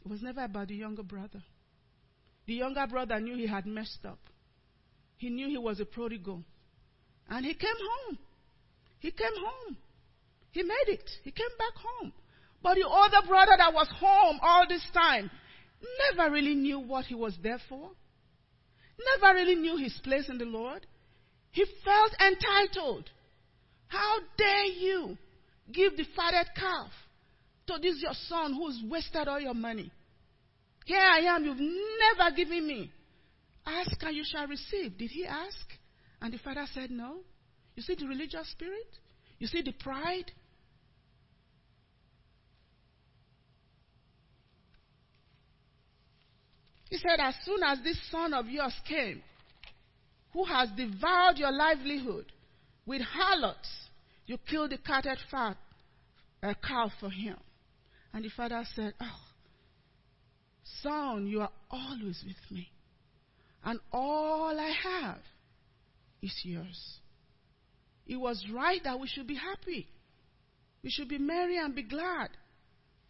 It 0.03 0.11
was 0.11 0.21
never 0.21 0.43
about 0.43 0.67
the 0.67 0.75
younger 0.75 1.03
brother. 1.03 1.41
The 2.45 2.55
younger 2.55 2.85
brother 2.87 3.21
knew 3.21 3.37
he 3.37 3.47
had 3.47 3.65
messed 3.65 4.03
up. 4.05 4.19
He 5.17 5.29
knew 5.29 5.47
he 5.47 5.57
was 5.57 5.79
a 5.79 5.85
prodigal. 5.85 6.43
And 7.29 7.45
he 7.45 7.53
came 7.53 7.69
home. 7.69 8.17
He 8.99 9.11
came 9.11 9.35
home. 9.35 9.77
He 10.51 10.63
made 10.63 10.87
it. 10.87 11.09
He 11.23 11.31
came 11.31 11.55
back 11.57 11.75
home. 11.75 12.13
But 12.61 12.75
the 12.75 12.87
other 12.87 13.27
brother 13.27 13.53
that 13.57 13.73
was 13.73 13.87
home 13.99 14.39
all 14.41 14.65
this 14.67 14.85
time 14.93 15.29
never 16.09 16.31
really 16.31 16.55
knew 16.55 16.79
what 16.79 17.05
he 17.05 17.15
was 17.15 17.35
there 17.43 17.59
for. 17.69 17.91
Never 19.19 19.35
really 19.35 19.55
knew 19.55 19.77
his 19.77 19.93
place 20.03 20.29
in 20.29 20.37
the 20.37 20.45
Lord. 20.45 20.85
He 21.51 21.65
felt 21.83 22.11
entitled. 22.19 23.09
How 23.87 24.17
dare 24.37 24.65
you 24.65 25.17
give 25.71 25.95
the 25.97 26.05
fatted 26.15 26.47
calf 26.55 26.91
to 27.67 27.77
this 27.81 28.01
your 28.01 28.13
son 28.27 28.53
who's 28.53 28.81
wasted 28.89 29.27
all 29.27 29.39
your 29.39 29.53
money? 29.53 29.91
Here 30.85 30.97
I 30.99 31.19
am, 31.35 31.45
you've 31.45 31.59
never 31.59 32.35
given 32.35 32.67
me. 32.67 32.91
Ask 33.65 34.01
and 34.03 34.15
you 34.15 34.23
shall 34.25 34.47
receive. 34.47 34.97
Did 34.97 35.11
he 35.11 35.25
ask? 35.25 35.65
And 36.21 36.33
the 36.33 36.37
father 36.37 36.65
said 36.73 36.91
no. 36.91 37.17
You 37.75 37.83
see 37.83 37.95
the 37.95 38.07
religious 38.07 38.49
spirit? 38.51 38.87
You 39.39 39.47
see 39.47 39.61
the 39.61 39.73
pride? 39.73 40.31
He 46.89 46.97
said, 46.97 47.19
As 47.19 47.35
soon 47.43 47.61
as 47.63 47.79
this 47.83 47.97
son 48.09 48.33
of 48.33 48.47
yours 48.47 48.73
came, 48.87 49.21
who 50.31 50.45
has 50.45 50.69
devoured 50.77 51.37
your 51.37 51.51
livelihood 51.51 52.25
with 52.85 53.01
harlots, 53.01 53.69
you 54.27 54.37
killed 54.49 54.71
the 54.71 54.77
catted 54.77 55.17
fat, 55.29 55.57
a 56.41 56.55
cow 56.55 56.91
for 56.99 57.09
him. 57.09 57.37
And 58.13 58.23
the 58.23 58.29
father 58.29 58.63
said, 58.75 58.93
Oh, 59.01 59.19
son, 60.81 61.27
you 61.27 61.41
are 61.41 61.51
always 61.69 62.23
with 62.25 62.51
me. 62.51 62.69
And 63.65 63.79
all 63.91 64.57
I 64.59 64.71
have 64.83 65.17
is 66.21 66.39
yours. 66.43 66.99
It 68.05 68.17
was 68.17 68.45
right 68.53 68.79
that 68.83 68.99
we 68.99 69.07
should 69.07 69.25
be 69.25 69.35
happy. 69.35 69.87
We 70.83 70.91
should 70.91 71.09
be 71.09 71.17
merry 71.17 71.57
and 71.57 71.73
be 71.73 71.81
glad. 71.81 72.29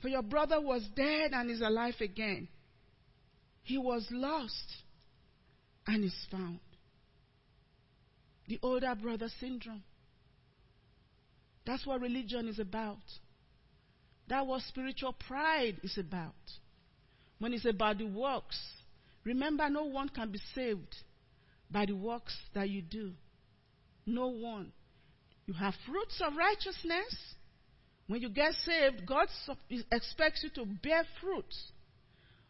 For 0.02 0.08
your 0.08 0.22
brother 0.22 0.62
was 0.62 0.88
dead 0.96 1.32
and 1.34 1.52
is 1.52 1.60
alive 1.60 1.96
again. 2.00 2.48
He 3.64 3.78
was 3.78 4.08
lost 4.10 4.74
and 5.86 6.06
is 6.06 6.16
found. 6.32 6.60
The 8.48 8.60
older 8.62 8.96
brother 8.96 9.28
syndrome. 9.40 9.84
That's 11.66 11.86
what 11.86 12.00
religion 12.00 12.48
is 12.48 12.60
about. 12.60 13.00
That's 14.30 14.48
what 14.48 14.62
spiritual 14.62 15.14
pride 15.14 15.78
is 15.84 15.98
about. 15.98 16.34
When 17.40 17.54
it's 17.54 17.66
about 17.66 17.98
the 17.98 18.06
works, 18.06 18.58
remember 19.26 19.70
no 19.70 19.86
one 19.86 20.10
can 20.10 20.32
be 20.32 20.40
saved 20.54 20.96
by 21.70 21.86
the 21.86 21.96
works 21.96 22.36
that 22.54 22.70
you 22.70 22.82
do. 22.82 23.12
No 24.06 24.28
one. 24.28 24.72
You 25.46 25.54
have 25.54 25.74
fruits 25.86 26.22
of 26.26 26.36
righteousness. 26.36 27.36
When 28.08 28.22
you 28.22 28.30
get 28.30 28.54
saved, 28.54 29.06
God 29.06 29.28
expects 29.92 30.44
you 30.44 30.50
to 30.52 30.66
bear 30.66 31.04
fruits. 31.22 31.72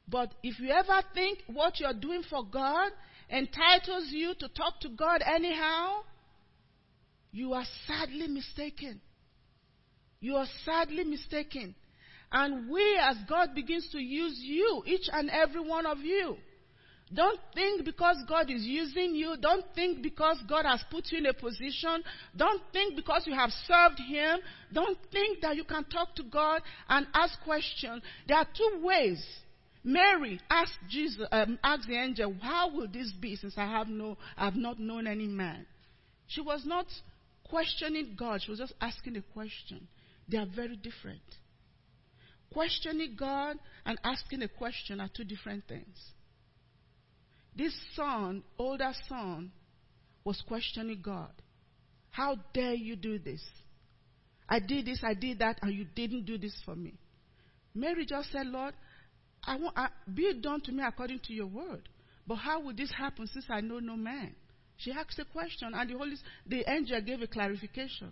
But 0.08 0.34
if 0.44 0.60
you 0.60 0.70
ever 0.70 1.02
think 1.14 1.40
what 1.48 1.80
you're 1.80 1.94
doing 1.94 2.24
for 2.30 2.44
God 2.46 2.92
entitles 3.30 4.08
you 4.12 4.34
to 4.40 4.48
talk 4.50 4.80
to 4.82 4.90
God 4.90 5.22
anyhow, 5.26 6.02
you 7.32 7.54
are 7.54 7.66
sadly 7.88 8.28
mistaken. 8.28 9.02
You 10.20 10.36
are 10.36 10.48
sadly 10.64 11.04
mistaken. 11.04 11.76
And 12.32 12.70
we, 12.70 13.00
as 13.02 13.18
God 13.30 13.56
begins 13.56 13.88
to 13.92 14.00
use 14.00 14.40
you, 14.42 14.84
each 14.86 15.10
and 15.12 15.30
every 15.30 15.62
one 15.62 15.86
of 15.86 16.00
you, 16.00 16.38
don't 17.14 17.40
think 17.54 17.86
because 17.86 18.18
God 18.28 18.50
is 18.50 18.64
using 18.64 19.14
you, 19.14 19.36
don't 19.40 19.64
think 19.76 20.02
because 20.02 20.42
God 20.50 20.66
has 20.66 20.84
put 20.90 21.12
you 21.12 21.20
in 21.20 21.28
a 21.28 21.34
position, 21.34 22.04
don't 22.36 22.62
think 22.74 22.96
because 22.96 23.28
you 23.28 23.36
have 23.36 23.52
served 23.68 24.00
Him, 24.00 24.40
don't 24.74 24.98
think 25.12 25.42
that 25.42 25.56
you 25.56 25.64
can 25.64 25.84
talk 25.86 26.16
to 26.16 26.24
God 26.24 26.62
and 26.90 27.06
ask 27.14 27.40
questions. 27.44 28.02
There 28.28 28.38
are 28.38 28.48
two 28.58 28.82
ways. 28.82 29.24
Mary 29.84 30.40
asked 30.50 30.80
Jesus, 30.90 31.28
um, 31.32 31.60
asked 31.64 31.88
the 31.88 31.96
angel, 31.96 32.34
"How 32.42 32.70
will 32.70 32.88
this 32.88 33.12
be 33.12 33.36
since 33.36 33.56
I 33.56 33.66
have 33.66 33.88
no, 33.88 34.18
I 34.36 34.46
have 34.46 34.56
not 34.56 34.80
known 34.80 35.06
any 35.06 35.28
man?" 35.28 35.68
She 36.26 36.42
was 36.42 36.66
not 36.66 36.88
questioning 37.44 38.16
God; 38.18 38.42
she 38.42 38.50
was 38.50 38.60
just 38.60 38.74
asking 38.82 39.16
a 39.18 39.22
question. 39.22 39.88
They 40.28 40.40
are 40.40 40.48
very 40.48 40.76
different. 40.76 41.22
Questioning 42.52 43.16
God 43.16 43.60
and 43.86 44.00
asking 44.04 44.42
a 44.42 44.48
question 44.48 45.00
are 45.00 45.10
two 45.10 45.24
different 45.24 45.68
things. 45.68 46.14
This 47.56 47.74
son, 47.96 48.44
older 48.58 48.92
son, 49.08 49.52
was 50.24 50.42
questioning 50.48 51.02
God. 51.02 51.32
How 52.12 52.38
dare 52.54 52.74
you 52.74 52.96
do 52.96 53.20
this? 53.20 53.44
I 54.48 54.60
did 54.60 54.86
this, 54.86 55.00
I 55.04 55.14
did 55.14 55.40
that, 55.40 55.60
and 55.62 55.74
you 55.74 55.86
didn't 55.96 56.26
do 56.26 56.38
this 56.38 56.56
for 56.66 56.76
me. 56.76 56.94
Mary 57.74 58.06
just 58.06 58.32
said, 58.32 58.48
Lord, 58.48 58.74
I 59.44 59.58
want, 59.58 59.78
I, 59.78 59.90
be 60.14 60.24
it 60.24 60.42
done 60.42 60.62
to 60.62 60.72
me 60.72 60.84
according 60.86 61.20
to 61.26 61.34
your 61.34 61.48
word. 61.48 61.88
But 62.28 62.36
how 62.36 62.62
would 62.62 62.78
this 62.78 62.92
happen 62.92 63.28
since 63.28 63.46
I 63.50 63.62
know 63.62 63.80
no 63.80 63.96
man? 63.96 64.36
She 64.78 64.92
asked 64.92 65.20
a 65.20 65.26
question, 65.26 65.72
and 65.74 65.90
the 65.90 65.98
Holy, 65.98 66.16
the 66.46 66.70
angel 66.70 67.00
gave 67.02 67.22
a 67.22 67.28
clarification. 67.28 68.12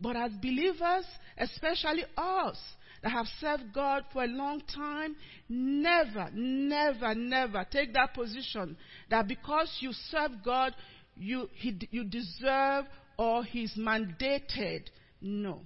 But 0.00 0.16
as 0.16 0.32
believers, 0.32 1.06
especially 1.38 2.04
us, 2.16 2.58
that 3.02 3.10
have 3.10 3.26
served 3.40 3.72
God 3.74 4.04
for 4.12 4.24
a 4.24 4.28
long 4.28 4.62
time, 4.74 5.16
never, 5.48 6.30
never, 6.32 7.14
never 7.14 7.66
take 7.70 7.92
that 7.94 8.14
position 8.14 8.76
that 9.10 9.26
because 9.26 9.76
you 9.80 9.92
serve 10.10 10.30
God, 10.44 10.74
you, 11.16 11.48
he, 11.54 11.76
you 11.90 12.04
deserve 12.04 12.86
or 13.18 13.44
He's 13.44 13.74
mandated. 13.76 14.82
No. 15.20 15.62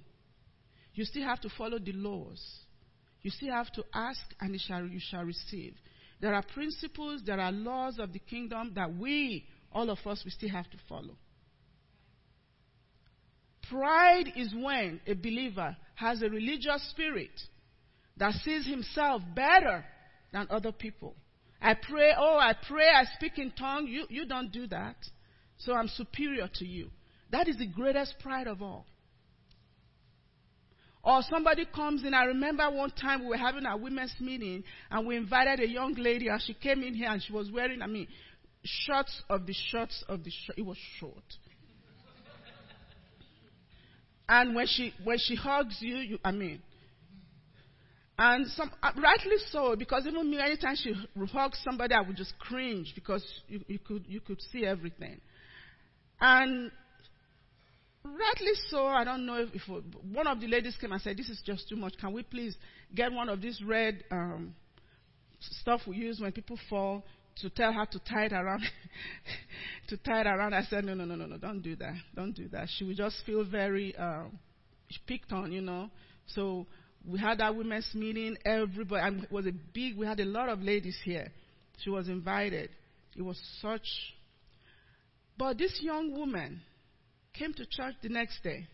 You 0.93 1.05
still 1.05 1.23
have 1.23 1.41
to 1.41 1.49
follow 1.57 1.79
the 1.79 1.93
laws. 1.93 2.43
You 3.21 3.31
still 3.31 3.51
have 3.51 3.71
to 3.73 3.83
ask 3.93 4.21
and 4.39 4.59
shall, 4.59 4.85
you 4.85 4.99
shall 4.99 5.23
receive. 5.23 5.75
There 6.19 6.33
are 6.33 6.43
principles, 6.53 7.21
there 7.25 7.39
are 7.39 7.51
laws 7.51 7.99
of 7.99 8.13
the 8.13 8.19
kingdom 8.19 8.71
that 8.75 8.95
we, 8.95 9.45
all 9.71 9.89
of 9.89 9.99
us, 10.05 10.23
we 10.25 10.31
still 10.31 10.49
have 10.49 10.69
to 10.71 10.77
follow. 10.89 11.15
Pride 13.69 14.31
is 14.35 14.53
when 14.53 15.01
a 15.05 15.13
believer 15.13 15.75
has 15.95 16.21
a 16.21 16.29
religious 16.29 16.89
spirit 16.91 17.31
that 18.17 18.33
sees 18.43 18.65
himself 18.65 19.21
better 19.35 19.83
than 20.31 20.47
other 20.49 20.71
people. 20.71 21.15
I 21.61 21.73
pray, 21.73 22.13
oh, 22.17 22.37
I 22.37 22.53
pray, 22.67 22.87
I 22.87 23.05
speak 23.15 23.39
in 23.39 23.51
tongue. 23.51 23.87
You, 23.87 24.05
you 24.09 24.25
don't 24.25 24.51
do 24.51 24.67
that. 24.67 24.95
So 25.57 25.73
I'm 25.73 25.87
superior 25.87 26.49
to 26.55 26.65
you. 26.65 26.89
That 27.31 27.47
is 27.47 27.57
the 27.57 27.67
greatest 27.67 28.15
pride 28.19 28.47
of 28.47 28.61
all. 28.61 28.85
Or 31.03 31.21
somebody 31.29 31.65
comes 31.73 32.03
in. 32.03 32.13
I 32.13 32.25
remember 32.25 32.69
one 32.69 32.91
time 32.91 33.21
we 33.21 33.27
were 33.27 33.37
having 33.37 33.65
a 33.65 33.77
women's 33.77 34.13
meeting 34.19 34.63
and 34.91 35.07
we 35.07 35.15
invited 35.15 35.61
a 35.61 35.67
young 35.67 35.93
lady 35.95 36.27
and 36.27 36.41
she 36.41 36.53
came 36.53 36.83
in 36.83 36.93
here 36.93 37.09
and 37.09 37.21
she 37.23 37.33
was 37.33 37.49
wearing, 37.49 37.81
I 37.81 37.87
mean, 37.87 38.07
shorts 38.63 39.21
of 39.29 39.45
the 39.45 39.53
shorts 39.71 40.03
of 40.07 40.23
the 40.23 40.31
short. 40.31 40.57
It 40.57 40.65
was 40.65 40.77
short. 40.99 41.23
And 44.29 44.55
when 44.55 44.67
she 44.67 44.93
when 45.03 45.17
she 45.19 45.35
hugs 45.35 45.77
you, 45.79 45.95
you 45.97 46.19
I 46.23 46.31
mean, 46.31 46.61
and 48.19 48.47
some 48.47 48.71
uh, 48.83 48.91
rightly 49.01 49.37
so 49.51 49.75
because 49.75 50.05
even 50.05 50.29
me, 50.29 50.39
anytime 50.39 50.75
she 50.75 50.93
hugs 51.31 51.59
somebody, 51.63 51.93
I 51.93 52.01
would 52.01 52.17
just 52.17 52.37
cringe 52.39 52.91
because 52.93 53.23
you, 53.47 53.61
you 53.67 53.79
could 53.79 54.05
you 54.07 54.19
could 54.19 54.41
see 54.51 54.65
everything. 54.65 55.21
And 56.19 56.71
rightly 58.03 58.53
so, 58.69 58.87
I 58.87 59.03
don't 59.03 59.25
know 59.25 59.41
if, 59.41 59.49
if, 59.53 59.83
one 60.11 60.27
of 60.27 60.41
the 60.41 60.47
ladies 60.47 60.75
came 60.79 60.91
and 60.91 61.01
said, 61.01 61.15
"This 61.15 61.29
is 61.29 61.41
just 61.45 61.69
too 61.69 61.75
much. 61.75 61.93
Can 61.99 62.11
we 62.11 62.23
please 62.23 62.57
get 62.93 63.13
one 63.13 63.29
of 63.29 63.41
these 63.41 63.61
red 63.63 64.03
um, 64.11 64.55
stuff 65.39 65.81
we 65.87 65.97
use 65.97 66.19
when 66.19 66.31
people 66.31 66.57
fall 66.69 67.03
to 67.41 67.49
tell 67.49 67.71
her 67.71 67.85
to 67.85 67.99
tie 67.99 68.25
it 68.25 68.33
around, 68.33 68.63
to 69.89 69.97
tie 69.97 70.21
it 70.21 70.27
around. 70.27 70.53
I 70.53 70.63
said, 70.63 70.85
no, 70.85 70.93
no, 70.93 71.05
no, 71.05 71.15
no, 71.15 71.25
no, 71.25 71.37
don't 71.37 71.61
do 71.61 71.75
that. 71.75 71.95
Don't 72.15 72.33
do 72.33 72.47
that. 72.49 72.67
She 72.77 72.83
would 72.83 72.97
just 72.97 73.17
feel 73.25 73.43
very 73.43 73.95
uh, 73.95 74.23
picked 75.07 75.31
on, 75.31 75.51
you 75.51 75.61
know. 75.61 75.89
So 76.27 76.65
we 77.07 77.19
had 77.19 77.39
that 77.39 77.55
women's 77.55 77.89
meeting. 77.93 78.37
Everybody, 78.45 79.01
and 79.05 79.23
it 79.23 79.31
was 79.31 79.45
a 79.45 79.51
big, 79.73 79.97
we 79.97 80.05
had 80.05 80.19
a 80.19 80.25
lot 80.25 80.49
of 80.49 80.61
ladies 80.61 80.97
here. 81.03 81.31
She 81.83 81.89
was 81.89 82.07
invited. 82.07 82.69
It 83.15 83.21
was 83.21 83.39
such. 83.61 83.87
But 85.37 85.57
this 85.57 85.79
young 85.81 86.13
woman 86.17 86.61
came 87.33 87.53
to 87.53 87.65
church 87.65 87.95
the 88.01 88.09
next 88.09 88.41
day. 88.43 88.67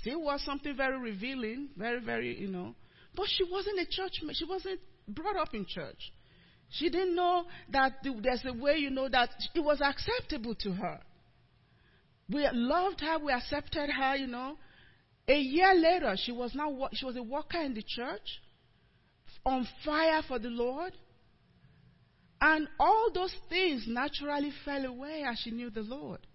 Still 0.00 0.22
was 0.22 0.42
something 0.44 0.76
very 0.76 0.98
revealing, 0.98 1.68
very, 1.76 2.00
very, 2.00 2.38
you 2.38 2.48
know. 2.48 2.74
But 3.14 3.26
she 3.28 3.44
wasn't 3.48 3.78
a 3.78 3.86
church, 3.88 4.20
she 4.32 4.44
wasn't 4.44 4.80
brought 5.06 5.36
up 5.36 5.54
in 5.54 5.64
church. 5.66 6.12
She 6.78 6.90
didn't 6.90 7.14
know 7.14 7.44
that 7.70 7.92
there's 8.02 8.44
a 8.44 8.52
way 8.52 8.76
you 8.76 8.90
know 8.90 9.08
that 9.08 9.30
it 9.54 9.60
was 9.60 9.80
acceptable 9.80 10.54
to 10.56 10.72
her. 10.72 11.00
We 12.28 12.48
loved 12.52 13.00
her, 13.00 13.18
we 13.18 13.32
accepted 13.32 13.90
her, 13.90 14.16
you 14.16 14.26
know. 14.26 14.56
A 15.28 15.38
year 15.38 15.74
later, 15.74 16.16
she 16.16 16.32
was 16.32 16.54
now 16.54 16.88
she 16.92 17.04
was 17.04 17.16
a 17.16 17.22
worker 17.22 17.60
in 17.60 17.74
the 17.74 17.84
church, 17.86 18.40
on 19.44 19.66
fire 19.84 20.22
for 20.26 20.38
the 20.38 20.48
Lord. 20.48 20.92
And 22.40 22.68
all 22.78 23.10
those 23.14 23.34
things 23.48 23.84
naturally 23.86 24.52
fell 24.64 24.84
away 24.84 25.24
as 25.26 25.38
she 25.38 25.50
knew 25.50 25.70
the 25.70 25.82
Lord. 25.82 26.26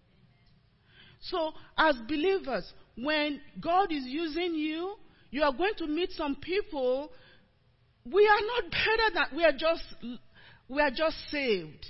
So, 1.22 1.52
as 1.78 1.96
believers, 2.08 2.72
when 2.96 3.42
God 3.60 3.92
is 3.92 4.06
using 4.06 4.56
you, 4.56 4.96
you 5.32 5.44
are 5.44 5.54
going 5.54 5.74
to 5.78 5.88
meet 5.88 6.12
some 6.12 6.36
people. 6.36 7.12
We 8.06 8.26
are 8.26 8.62
not 8.64 8.72
better 8.72 9.14
than 9.14 9.38
we 9.38 9.44
are 9.44 9.52
just 9.52 9.84
we 10.70 10.82
are 10.82 10.92
just 10.92 11.18
saved. 11.30 11.86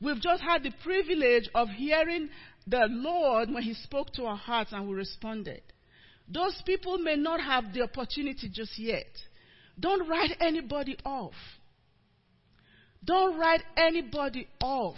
We've 0.00 0.20
just 0.20 0.42
had 0.42 0.62
the 0.62 0.72
privilege 0.82 1.48
of 1.54 1.68
hearing 1.68 2.28
the 2.66 2.86
Lord 2.90 3.50
when 3.50 3.62
He 3.62 3.74
spoke 3.74 4.12
to 4.14 4.24
our 4.24 4.36
hearts 4.36 4.72
and 4.72 4.88
we 4.88 4.94
responded. 4.94 5.62
Those 6.28 6.60
people 6.66 6.98
may 6.98 7.16
not 7.16 7.40
have 7.40 7.72
the 7.72 7.82
opportunity 7.82 8.50
just 8.52 8.78
yet. 8.78 9.06
Don't 9.78 10.08
write 10.08 10.36
anybody 10.40 10.98
off. 11.04 11.34
Don't 13.04 13.38
write 13.38 13.62
anybody 13.76 14.48
off. 14.60 14.96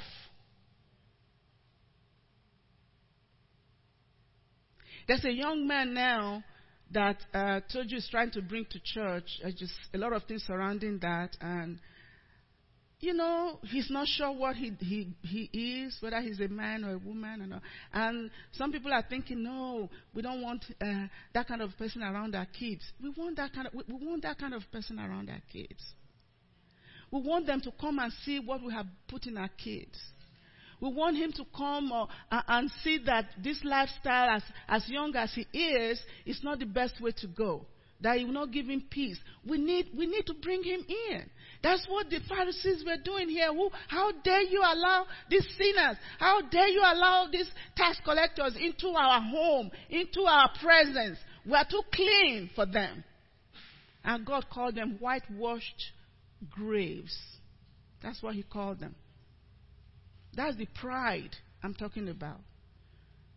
There's 5.06 5.24
a 5.24 5.32
young 5.32 5.66
man 5.66 5.94
now 5.94 6.42
that 6.90 7.16
uh, 7.34 7.60
told 7.70 7.90
you 7.90 7.98
is 7.98 8.08
trying 8.10 8.30
to 8.32 8.42
bring 8.42 8.64
to 8.70 8.80
church. 8.82 9.40
Uh, 9.44 9.50
just 9.50 9.72
a 9.94 9.98
lot 9.98 10.12
of 10.12 10.24
things 10.24 10.44
surrounding 10.46 10.98
that, 11.00 11.36
and 11.40 11.78
you 13.00 13.14
know, 13.14 13.60
he's 13.62 13.90
not 13.90 14.08
sure 14.08 14.32
what 14.32 14.56
he, 14.56 14.72
he, 14.80 15.14
he 15.22 15.84
is, 15.84 15.96
whether 16.00 16.20
he's 16.20 16.40
a 16.40 16.48
man 16.48 16.84
or 16.84 16.94
a 16.94 16.98
woman. 16.98 17.42
And, 17.42 17.60
and 17.92 18.30
some 18.52 18.72
people 18.72 18.92
are 18.92 19.04
thinking, 19.08 19.42
no, 19.44 19.88
we 20.14 20.22
don't 20.22 20.42
want 20.42 20.64
uh, 20.80 21.06
that 21.32 21.46
kind 21.46 21.62
of 21.62 21.70
person 21.78 22.02
around 22.02 22.34
our 22.34 22.46
kids. 22.46 22.82
We 23.00 23.10
want 23.10 23.36
that 23.36 23.52
kind 23.52 23.68
of, 23.68 23.74
we, 23.74 23.84
we 23.88 24.06
want 24.06 24.22
that 24.22 24.38
kind 24.38 24.52
of 24.52 24.62
person 24.72 24.98
around 24.98 25.30
our 25.30 25.42
kids. 25.52 25.80
We 27.12 27.22
want 27.22 27.46
them 27.46 27.60
to 27.62 27.72
come 27.80 28.00
and 28.00 28.12
see 28.24 28.40
what 28.40 28.62
we 28.62 28.72
have 28.72 28.86
put 29.06 29.26
in 29.26 29.38
our 29.38 29.50
kids. 29.62 29.96
We 30.80 30.92
want 30.92 31.16
him 31.16 31.32
to 31.32 31.44
come 31.56 31.92
uh, 31.92 32.06
and 32.30 32.70
see 32.82 32.98
that 33.06 33.26
this 33.42 33.60
lifestyle, 33.64 34.36
as, 34.36 34.42
as 34.68 34.88
young 34.88 35.14
as 35.14 35.32
he 35.34 35.46
is, 35.56 36.00
is 36.26 36.40
not 36.42 36.58
the 36.58 36.66
best 36.66 37.00
way 37.00 37.12
to 37.18 37.26
go 37.28 37.66
that 38.00 38.16
he 38.16 38.24
will 38.24 38.32
not 38.32 38.52
give 38.52 38.66
him 38.66 38.82
peace. 38.88 39.18
We 39.44 39.58
need, 39.58 39.88
we 39.96 40.06
need 40.06 40.26
to 40.26 40.34
bring 40.34 40.62
him 40.62 40.84
in. 41.10 41.28
That's 41.62 41.84
what 41.88 42.08
the 42.08 42.20
Pharisees 42.28 42.84
were 42.86 43.02
doing 43.04 43.28
here. 43.28 43.52
Who, 43.52 43.70
how 43.88 44.12
dare 44.22 44.42
you 44.42 44.60
allow 44.60 45.06
these 45.28 45.46
sinners? 45.56 45.96
How 46.18 46.40
dare 46.42 46.68
you 46.68 46.80
allow 46.80 47.28
these 47.30 47.50
tax 47.76 48.00
collectors 48.04 48.56
into 48.60 48.88
our 48.88 49.20
home, 49.20 49.70
into 49.90 50.22
our 50.22 50.50
presence? 50.62 51.18
We 51.44 51.54
are 51.54 51.66
too 51.68 51.82
clean 51.92 52.50
for 52.54 52.64
them. 52.64 53.02
And 54.04 54.24
God 54.24 54.46
called 54.52 54.76
them 54.76 54.98
whitewashed 55.00 55.82
graves. 56.50 57.16
That's 58.02 58.22
what 58.22 58.34
he 58.36 58.44
called 58.44 58.78
them. 58.78 58.94
That's 60.34 60.56
the 60.56 60.68
pride 60.80 61.34
I'm 61.62 61.74
talking 61.74 62.08
about. 62.08 62.40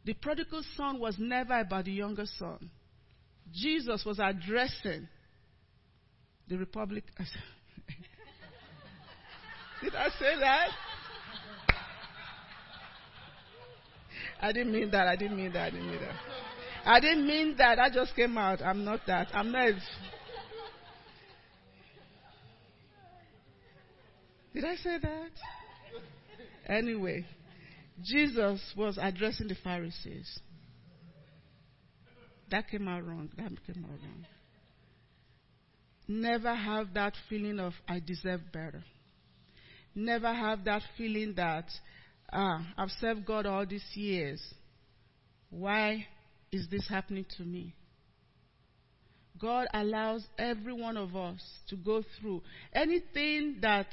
The 0.06 0.14
prodigal 0.14 0.64
son 0.78 1.00
was 1.00 1.16
never 1.18 1.60
about 1.60 1.86
the 1.86 1.92
younger 1.92 2.26
son. 2.38 2.70
Jesus 3.52 4.04
was 4.06 4.20
addressing 4.20 5.08
the 6.48 6.58
Republic. 6.58 7.04
Did 9.84 9.96
I 9.96 10.10
say 10.10 10.40
that? 10.40 10.70
I 14.42 14.52
didn't 14.52 14.74
mean 14.74 14.92
that. 14.92 15.08
I 15.08 15.16
didn't 15.16 15.38
mean 15.38 15.54
that. 15.54 15.68
I 15.68 15.70
didn't 15.70 15.88
mean 15.88 16.00
that. 16.02 16.16
I 16.86 17.00
didn't 17.00 17.28
mean 17.28 17.56
that. 17.58 17.80
I 17.80 17.90
just 17.90 18.16
came 18.16 18.38
out. 18.38 18.62
I'm 18.62 18.84
not 18.84 19.02
that. 19.08 19.28
I'm 19.34 19.52
not. 19.52 19.74
Did 24.54 24.66
I 24.66 24.76
say 24.76 24.98
that? 25.02 25.32
Anyway, 26.68 27.26
Jesus 28.04 28.62
was 28.76 28.98
addressing 29.02 29.48
the 29.48 29.56
Pharisees. 29.64 30.40
That 32.50 32.68
came 32.70 32.88
out 32.88 33.06
wrong. 33.06 33.30
That 33.38 33.52
came 33.66 33.86
out 33.86 33.92
wrong. 33.92 34.26
Never 36.08 36.54
have 36.54 36.94
that 36.96 37.14
feeling 37.30 37.60
of, 37.60 37.74
I 37.88 38.02
deserve 38.06 38.42
better. 38.52 38.84
Never 39.94 40.34
have 40.34 40.64
that 40.66 40.84
feeling 40.98 41.34
that, 41.36 41.66
ah, 42.32 42.66
I've 42.78 42.92
served 43.00 43.26
God 43.26 43.46
all 43.46 43.66
these 43.66 43.86
years. 43.94 44.42
Why 45.50 46.08
is 46.52 46.68
this 46.70 46.88
happening 46.88 47.26
to 47.38 47.44
me? 47.44 47.76
God 49.40 49.68
allows 49.74 50.26
every 50.38 50.74
one 50.74 50.98
of 50.98 51.16
us 51.16 51.42
to 51.70 51.76
go 51.76 52.04
through 52.20 52.44
anything 52.74 53.58
that 53.62 53.88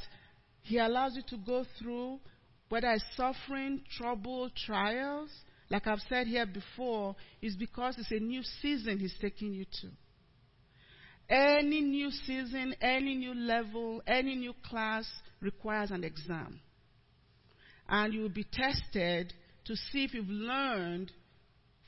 He 0.63 0.79
allows 0.79 1.17
you 1.17 1.23
to 1.31 1.37
go 1.39 1.65
through, 1.81 2.21
whether 2.69 2.91
it's 2.91 3.05
suffering, 3.17 3.81
trouble, 3.97 4.51
trials, 4.67 5.31
like 5.71 5.87
I've 5.87 6.03
said 6.09 6.27
here 6.27 6.47
before, 6.47 7.17
is 7.43 7.57
because 7.57 7.97
it's 7.99 8.11
a 8.11 8.21
new 8.21 8.43
season 8.61 8.99
He's 8.99 9.15
taking 9.21 9.53
you 9.53 9.65
to. 9.81 9.89
Any 11.35 11.81
new 11.81 12.11
season, 12.11 12.75
any 12.81 13.15
new 13.17 13.35
level, 13.35 14.03
any 14.07 14.35
new 14.35 14.55
class 14.65 15.07
requires 15.41 15.91
an 15.91 16.05
exam. 16.05 16.61
And 17.89 18.13
you 18.13 18.21
will 18.21 18.29
be 18.29 18.45
tested 18.45 19.33
to 19.65 19.77
see 19.77 20.05
if 20.05 20.15
you've 20.15 20.29
learned 20.29 21.11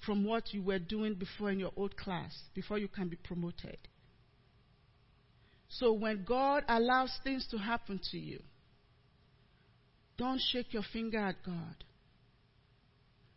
from 0.04 0.24
what 0.24 0.54
you 0.54 0.62
were 0.62 0.78
doing 0.78 1.14
before 1.14 1.50
in 1.50 1.58
your 1.58 1.72
old 1.76 1.96
class, 1.96 2.34
before 2.54 2.78
you 2.78 2.88
can 2.88 3.08
be 3.08 3.16
promoted. 3.16 3.76
So 5.68 5.92
when 5.92 6.24
God 6.24 6.64
allows 6.68 7.16
things 7.22 7.46
to 7.50 7.58
happen 7.58 8.00
to 8.10 8.18
you, 8.18 8.40
don't 10.16 10.40
shake 10.50 10.72
your 10.72 10.82
finger 10.92 11.18
at 11.18 11.36
God. 11.44 11.84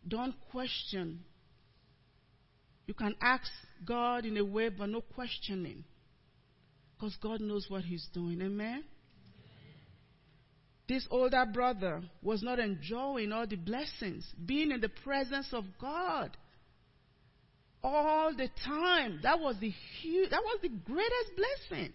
Don't 0.06 0.34
question. 0.50 1.20
You 2.86 2.94
can 2.94 3.14
ask 3.22 3.50
God 3.84 4.26
in 4.26 4.36
a 4.36 4.44
way, 4.44 4.68
but 4.68 4.88
no 4.88 5.00
questioning. 5.00 5.84
Because 6.94 7.16
God 7.22 7.40
knows 7.40 7.66
what 7.68 7.84
He's 7.84 8.06
doing. 8.12 8.42
Amen? 8.42 8.84
This 10.86 11.06
older 11.10 11.46
brother 11.50 12.02
was 12.22 12.42
not 12.42 12.58
enjoying 12.58 13.32
all 13.32 13.46
the 13.46 13.56
blessings, 13.56 14.30
being 14.44 14.70
in 14.70 14.80
the 14.80 14.90
presence 14.90 15.48
of 15.52 15.64
God 15.80 16.36
all 17.82 18.34
the 18.34 18.48
time. 18.66 19.20
That 19.22 19.40
was 19.40 19.56
the 19.60 19.72
huge, 20.00 20.30
that 20.30 20.42
was 20.42 20.58
the 20.62 20.68
greatest 20.68 21.32
blessing. 21.36 21.92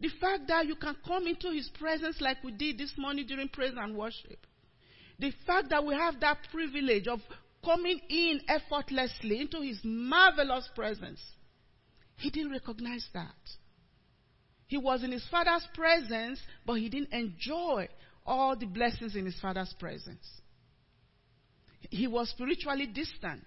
The 0.00 0.10
fact 0.20 0.48
that 0.48 0.66
you 0.66 0.76
can 0.76 0.96
come 1.06 1.26
into 1.26 1.50
His 1.50 1.70
presence 1.78 2.20
like 2.20 2.42
we 2.44 2.52
did 2.52 2.78
this 2.78 2.92
morning 2.96 3.26
during 3.26 3.48
praise 3.48 3.74
and 3.76 3.96
worship. 3.96 4.46
The 5.18 5.32
fact 5.46 5.70
that 5.70 5.84
we 5.84 5.94
have 5.94 6.20
that 6.20 6.38
privilege 6.52 7.08
of 7.08 7.20
coming 7.64 8.00
in 8.08 8.40
effortlessly 8.48 9.40
into 9.40 9.60
his 9.60 9.80
marvelous 9.82 10.68
presence, 10.74 11.20
he 12.16 12.30
didn't 12.30 12.52
recognize 12.52 13.06
that. 13.14 13.34
He 14.66 14.76
was 14.76 15.02
in 15.02 15.12
his 15.12 15.26
father's 15.30 15.66
presence, 15.74 16.40
but 16.64 16.74
he 16.74 16.88
didn't 16.88 17.12
enjoy 17.12 17.88
all 18.26 18.56
the 18.56 18.66
blessings 18.66 19.16
in 19.16 19.24
his 19.24 19.38
father's 19.40 19.74
presence. 19.78 20.26
He 21.90 22.06
was 22.06 22.30
spiritually 22.30 22.86
distant. 22.86 23.44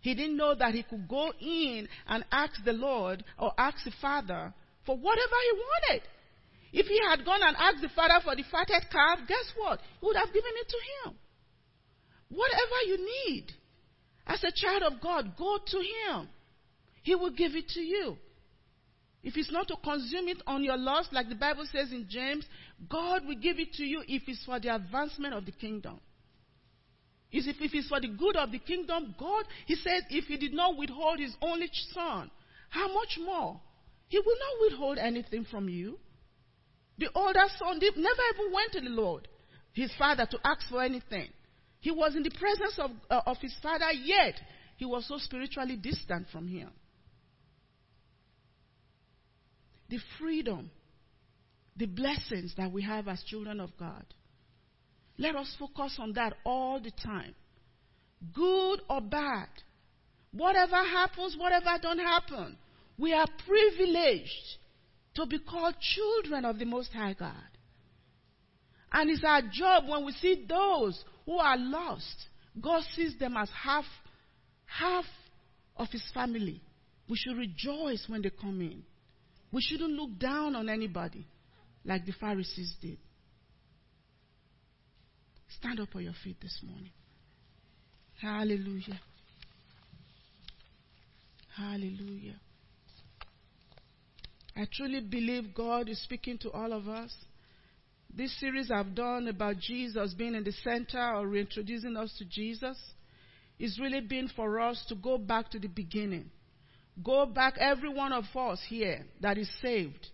He 0.00 0.14
didn't 0.14 0.36
know 0.36 0.54
that 0.54 0.74
he 0.74 0.82
could 0.82 1.08
go 1.08 1.32
in 1.40 1.88
and 2.06 2.24
ask 2.30 2.52
the 2.64 2.72
Lord 2.72 3.24
or 3.38 3.52
ask 3.58 3.84
the 3.84 3.92
Father 4.00 4.52
for 4.86 4.96
whatever 4.96 5.36
he 5.44 5.58
wanted. 5.58 6.02
If 6.72 6.86
he 6.86 7.00
had 7.08 7.24
gone 7.24 7.40
and 7.42 7.56
asked 7.56 7.82
the 7.82 7.88
father 7.88 8.20
for 8.22 8.36
the 8.36 8.44
fatted 8.50 8.88
calf, 8.90 9.18
guess 9.26 9.52
what? 9.56 9.80
He 10.00 10.06
would 10.06 10.16
have 10.16 10.32
given 10.32 10.52
it 10.54 10.68
to 10.68 11.08
him. 11.08 11.16
Whatever 12.28 12.76
you 12.86 13.26
need 13.26 13.52
as 14.26 14.44
a 14.44 14.52
child 14.54 14.84
of 14.84 15.00
God, 15.00 15.36
go 15.36 15.58
to 15.66 15.78
him. 15.78 16.28
He 17.02 17.14
will 17.14 17.30
give 17.30 17.56
it 17.56 17.68
to 17.70 17.80
you. 17.80 18.16
If 19.22 19.36
it's 19.36 19.52
not 19.52 19.68
to 19.68 19.76
consume 19.82 20.28
it 20.28 20.42
on 20.46 20.64
your 20.64 20.78
loss, 20.78 21.08
like 21.12 21.28
the 21.28 21.34
Bible 21.34 21.66
says 21.70 21.92
in 21.92 22.06
James, 22.08 22.46
God 22.88 23.26
will 23.26 23.36
give 23.36 23.58
it 23.58 23.74
to 23.74 23.84
you 23.84 24.02
if 24.08 24.22
it's 24.26 24.44
for 24.44 24.58
the 24.58 24.74
advancement 24.74 25.34
of 25.34 25.44
the 25.44 25.52
kingdom. 25.52 26.00
Is 27.32 27.46
If 27.46 27.56
it's 27.60 27.88
for 27.88 28.00
the 28.00 28.08
good 28.08 28.36
of 28.36 28.50
the 28.50 28.58
kingdom, 28.58 29.14
God, 29.18 29.44
He 29.66 29.76
says, 29.76 30.02
if 30.10 30.24
He 30.24 30.36
did 30.36 30.52
not 30.54 30.76
withhold 30.76 31.20
His 31.20 31.34
only 31.42 31.70
Son, 31.92 32.30
how 32.70 32.92
much 32.92 33.18
more? 33.22 33.60
He 34.08 34.18
will 34.18 34.24
not 34.24 34.70
withhold 34.70 34.98
anything 34.98 35.44
from 35.44 35.68
you. 35.68 35.98
The 36.98 37.08
older 37.14 37.44
son 37.58 37.78
never 37.78 38.22
even 38.34 38.52
went 38.52 38.72
to 38.72 38.80
the 38.80 38.90
Lord, 38.90 39.26
his 39.72 39.90
father, 39.98 40.26
to 40.30 40.38
ask 40.44 40.68
for 40.68 40.82
anything. 40.82 41.28
He 41.80 41.90
was 41.90 42.14
in 42.14 42.22
the 42.22 42.30
presence 42.30 42.78
of, 42.78 42.90
uh, 43.08 43.22
of 43.24 43.38
his 43.38 43.54
father, 43.62 43.90
yet 43.92 44.34
he 44.76 44.84
was 44.84 45.06
so 45.06 45.16
spiritually 45.16 45.76
distant 45.76 46.28
from 46.30 46.46
him. 46.46 46.70
The 49.90 49.98
freedom, 50.18 50.70
the 51.76 51.86
blessings 51.86 52.54
that 52.56 52.72
we 52.72 52.82
have 52.82 53.08
as 53.08 53.22
children 53.24 53.60
of 53.60 53.76
God. 53.78 54.04
Let 55.18 55.36
us 55.36 55.54
focus 55.58 55.98
on 55.98 56.14
that 56.14 56.34
all 56.46 56.80
the 56.80 56.92
time. 56.92 57.34
good 58.34 58.80
or 58.88 59.00
bad. 59.00 59.48
Whatever 60.32 60.76
happens, 60.76 61.36
whatever 61.38 61.70
don't 61.82 61.98
happen, 61.98 62.56
we 62.98 63.12
are 63.12 63.26
privileged 63.46 64.58
to 65.14 65.26
be 65.26 65.38
called 65.38 65.74
children 65.80 66.44
of 66.44 66.58
the 66.58 66.64
Most 66.64 66.92
High 66.92 67.14
God. 67.14 67.34
And 68.92 69.10
it's 69.10 69.24
our 69.24 69.42
job 69.52 69.88
when 69.88 70.04
we 70.04 70.12
see 70.12 70.44
those 70.48 71.04
who 71.24 71.38
are 71.38 71.56
lost, 71.56 72.28
God 72.60 72.82
sees 72.94 73.16
them 73.18 73.36
as 73.36 73.48
half, 73.50 73.84
half 74.66 75.04
of 75.76 75.88
His 75.90 76.04
family. 76.12 76.60
We 77.08 77.16
should 77.16 77.36
rejoice 77.36 78.04
when 78.08 78.22
they 78.22 78.30
come 78.30 78.60
in. 78.60 78.82
We 79.52 79.60
shouldn't 79.62 79.92
look 79.92 80.18
down 80.18 80.54
on 80.54 80.68
anybody 80.68 81.26
like 81.84 82.06
the 82.06 82.12
Pharisees 82.12 82.74
did. 82.80 82.98
Stand 85.58 85.80
up 85.80 85.88
on 85.94 86.04
your 86.04 86.14
feet 86.22 86.36
this 86.40 86.60
morning. 86.62 86.92
Hallelujah. 88.20 89.00
Hallelujah. 91.56 92.36
I 94.56 94.66
truly 94.72 95.00
believe 95.00 95.54
God 95.54 95.88
is 95.88 96.00
speaking 96.02 96.38
to 96.38 96.50
all 96.52 96.72
of 96.72 96.86
us. 96.88 97.12
This 98.14 98.38
series 98.40 98.70
I've 98.70 98.94
done 98.94 99.28
about 99.28 99.58
Jesus 99.58 100.14
being 100.14 100.34
in 100.34 100.44
the 100.44 100.52
center 100.52 101.14
or 101.14 101.26
reintroducing 101.26 101.96
us 101.96 102.14
to 102.18 102.24
Jesus 102.24 102.76
is 103.58 103.78
really 103.80 104.00
been 104.00 104.28
for 104.34 104.60
us 104.60 104.84
to 104.88 104.94
go 104.94 105.18
back 105.18 105.50
to 105.50 105.58
the 105.58 105.68
beginning. 105.68 106.30
Go 107.02 107.26
back, 107.26 107.54
every 107.58 107.88
one 107.88 108.12
of 108.12 108.24
us 108.36 108.60
here 108.68 109.06
that 109.20 109.38
is 109.38 109.50
saved. 109.62 110.08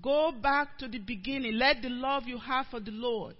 Go 0.00 0.32
back 0.32 0.78
to 0.78 0.88
the 0.88 0.98
beginning. 0.98 1.54
Let 1.54 1.82
the 1.82 1.88
love 1.88 2.24
you 2.26 2.38
have 2.38 2.66
for 2.70 2.80
the 2.80 2.92
Lord 2.92 3.36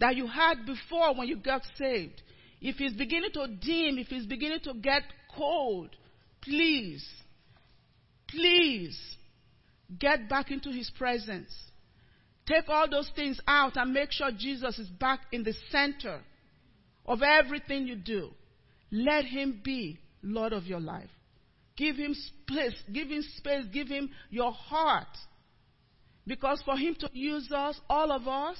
that 0.00 0.16
you 0.16 0.26
had 0.26 0.66
before 0.66 1.14
when 1.14 1.28
you 1.28 1.36
got 1.36 1.62
saved, 1.76 2.22
if 2.60 2.76
it's 2.80 2.96
beginning 2.96 3.30
to 3.34 3.46
dim, 3.46 3.98
if 3.98 4.10
it's 4.10 4.26
beginning 4.26 4.60
to 4.64 4.74
get 4.74 5.02
cold, 5.36 5.90
please, 6.42 7.06
please 8.28 8.98
get 9.98 10.28
back 10.28 10.50
into 10.50 10.70
His 10.70 10.90
presence. 10.98 11.54
Take 12.46 12.68
all 12.68 12.88
those 12.90 13.10
things 13.14 13.40
out 13.46 13.76
and 13.76 13.92
make 13.92 14.10
sure 14.10 14.30
Jesus 14.36 14.78
is 14.78 14.88
back 14.88 15.20
in 15.32 15.44
the 15.44 15.54
center 15.70 16.20
of 17.06 17.22
everything 17.22 17.86
you 17.86 17.96
do. 17.96 18.30
Let 18.90 19.24
Him 19.26 19.60
be 19.62 20.00
Lord 20.22 20.52
of 20.52 20.64
your 20.64 20.80
life. 20.80 21.10
Give 21.80 21.96
Him 21.96 22.14
space, 22.14 22.74
give 22.92 23.08
Him 23.08 23.24
space, 23.38 23.64
give 23.72 23.88
Him 23.88 24.10
your 24.28 24.52
heart. 24.52 25.16
Because 26.26 26.60
for 26.62 26.76
Him 26.76 26.94
to 27.00 27.08
use 27.14 27.50
us, 27.50 27.80
all 27.88 28.12
of 28.12 28.28
us, 28.28 28.58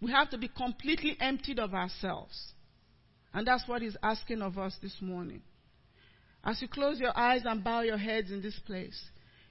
we 0.00 0.10
have 0.12 0.30
to 0.30 0.38
be 0.38 0.48
completely 0.48 1.18
emptied 1.20 1.58
of 1.58 1.74
ourselves. 1.74 2.54
And 3.34 3.46
that's 3.46 3.68
what 3.68 3.82
He's 3.82 3.98
asking 4.02 4.40
of 4.40 4.56
us 4.56 4.74
this 4.80 4.96
morning. 5.02 5.42
As 6.42 6.62
you 6.62 6.68
close 6.68 6.98
your 6.98 7.14
eyes 7.14 7.42
and 7.44 7.62
bow 7.62 7.82
your 7.82 7.98
heads 7.98 8.30
in 8.30 8.40
this 8.40 8.58
place, 8.66 8.98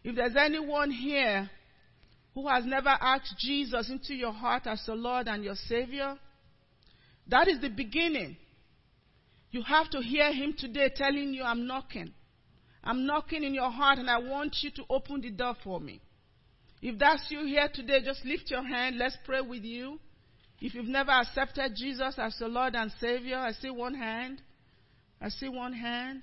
if 0.03 0.15
there's 0.15 0.35
anyone 0.35 0.89
here 0.89 1.47
who 2.33 2.47
has 2.47 2.65
never 2.65 2.89
asked 2.89 3.35
Jesus 3.37 3.91
into 3.91 4.15
your 4.15 4.33
heart 4.33 4.65
as 4.65 4.81
your 4.87 4.95
Lord 4.95 5.27
and 5.27 5.43
your 5.43 5.55
Savior, 5.67 6.17
that 7.27 7.47
is 7.47 7.61
the 7.61 7.69
beginning. 7.69 8.37
You 9.51 9.61
have 9.61 9.87
to 9.91 9.99
hear 9.99 10.33
Him 10.33 10.55
today 10.57 10.89
telling 10.95 11.31
you, 11.31 11.43
I'm 11.43 11.67
knocking. 11.67 12.11
I'm 12.85 13.05
knocking 13.05 13.43
in 13.43 13.53
your 13.53 13.71
heart 13.71 13.97
and 13.97 14.09
I 14.09 14.19
want 14.19 14.57
you 14.61 14.69
to 14.71 14.83
open 14.89 15.21
the 15.21 15.31
door 15.31 15.55
for 15.63 15.79
me. 15.79 16.01
If 16.81 16.99
that's 16.99 17.25
you 17.29 17.43
here 17.45 17.67
today, 17.73 17.99
just 18.03 18.23
lift 18.23 18.51
your 18.51 18.61
hand. 18.61 18.97
Let's 18.97 19.17
pray 19.25 19.41
with 19.41 19.63
you. 19.63 19.99
If 20.61 20.75
you've 20.75 20.85
never 20.85 21.11
accepted 21.11 21.73
Jesus 21.75 22.15
as 22.17 22.35
your 22.39 22.49
Lord 22.49 22.75
and 22.75 22.91
Savior, 22.99 23.37
I 23.37 23.53
see 23.53 23.71
one 23.71 23.95
hand. 23.95 24.41
I 25.19 25.29
see 25.29 25.49
one 25.49 25.73
hand. 25.73 26.21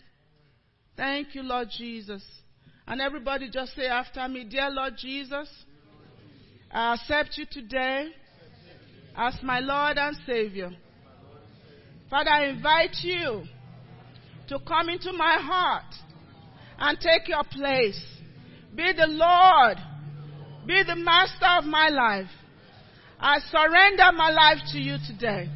Thank 0.97 1.35
you, 1.35 1.43
Lord 1.43 1.69
Jesus. 1.77 2.23
And 2.87 3.01
everybody 3.01 3.51
just 3.51 3.75
say 3.75 3.87
after 3.87 4.27
me, 4.29 4.45
Dear 4.45 4.71
Lord 4.71 4.95
Jesus, 4.97 5.49
I 6.71 6.95
accept 6.95 7.37
you 7.39 7.47
today 7.51 8.11
as 9.17 9.35
my 9.43 9.59
Lord 9.59 9.99
and 9.99 10.17
Savior. 10.27 10.71
Father, 12.09 12.31
I 12.31 12.47
invite 12.47 12.97
you 13.03 13.45
to 14.49 14.59
come 14.61 14.89
into 14.89 15.13
my 15.13 15.39
heart 15.41 15.95
and 16.83 16.99
take 16.99 17.29
your 17.29 17.45
place. 17.45 18.03
Be 18.75 18.93
the 18.93 19.07
Lord. 19.07 19.79
Be 20.67 20.83
the 20.83 20.97
master 20.97 21.47
of 21.59 21.65
my 21.65 21.89
life. 21.89 22.31
I 23.21 23.39
surrender 23.39 24.11
my 24.17 24.31
life 24.31 24.59
to 24.73 24.79
you 24.81 24.97
today. 25.07 25.49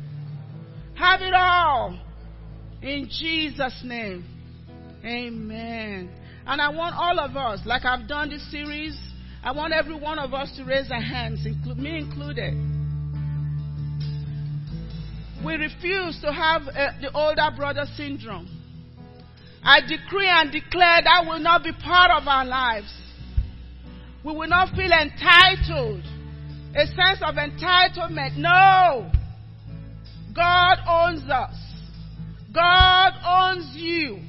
Have 0.95 1.23
it 1.23 1.35
all. 1.35 1.99
In 2.81 3.09
Jesus' 3.11 3.83
name. 3.85 4.25
Amen. 5.05 6.11
And 6.47 6.61
I 6.61 6.69
want 6.69 6.95
all 6.97 7.19
of 7.19 7.37
us, 7.37 7.59
like 7.67 7.85
I've 7.85 8.07
done 8.07 8.31
this 8.31 8.49
series, 8.53 8.97
I 9.43 9.51
want 9.51 9.73
every 9.73 9.99
one 9.99 10.21
of 10.21 10.33
us 10.33 10.57
to 10.57 10.65
raise 10.65 10.93
our 10.93 11.01
hands, 11.01 11.45
me 11.45 11.99
included. 11.99 12.55
We 15.45 15.55
refuse 15.55 16.21
to 16.23 16.33
have 16.33 16.63
uh, 16.69 16.93
the 17.01 17.11
older 17.13 17.49
brother 17.57 17.85
syndrome. 17.97 18.56
I 19.67 19.81
decree 19.81 20.29
and 20.29 20.53
declare 20.53 21.01
that 21.03 21.25
will 21.27 21.41
not 21.41 21.65
be 21.65 21.73
part 21.73 22.13
of 22.13 22.29
our 22.29 22.45
lives. 22.45 22.87
We 24.25 24.33
will 24.33 24.47
not 24.47 24.69
feel 24.77 24.93
entitled 24.93 26.05
a 26.77 26.87
sense 26.87 27.19
of 27.21 27.35
entitlement. 27.35 28.37
No. 28.37 29.11
God 30.33 30.79
owns 30.89 31.29
us. 31.29 31.57
God 32.55 33.13
owns 33.27 33.73
you. 33.75 34.21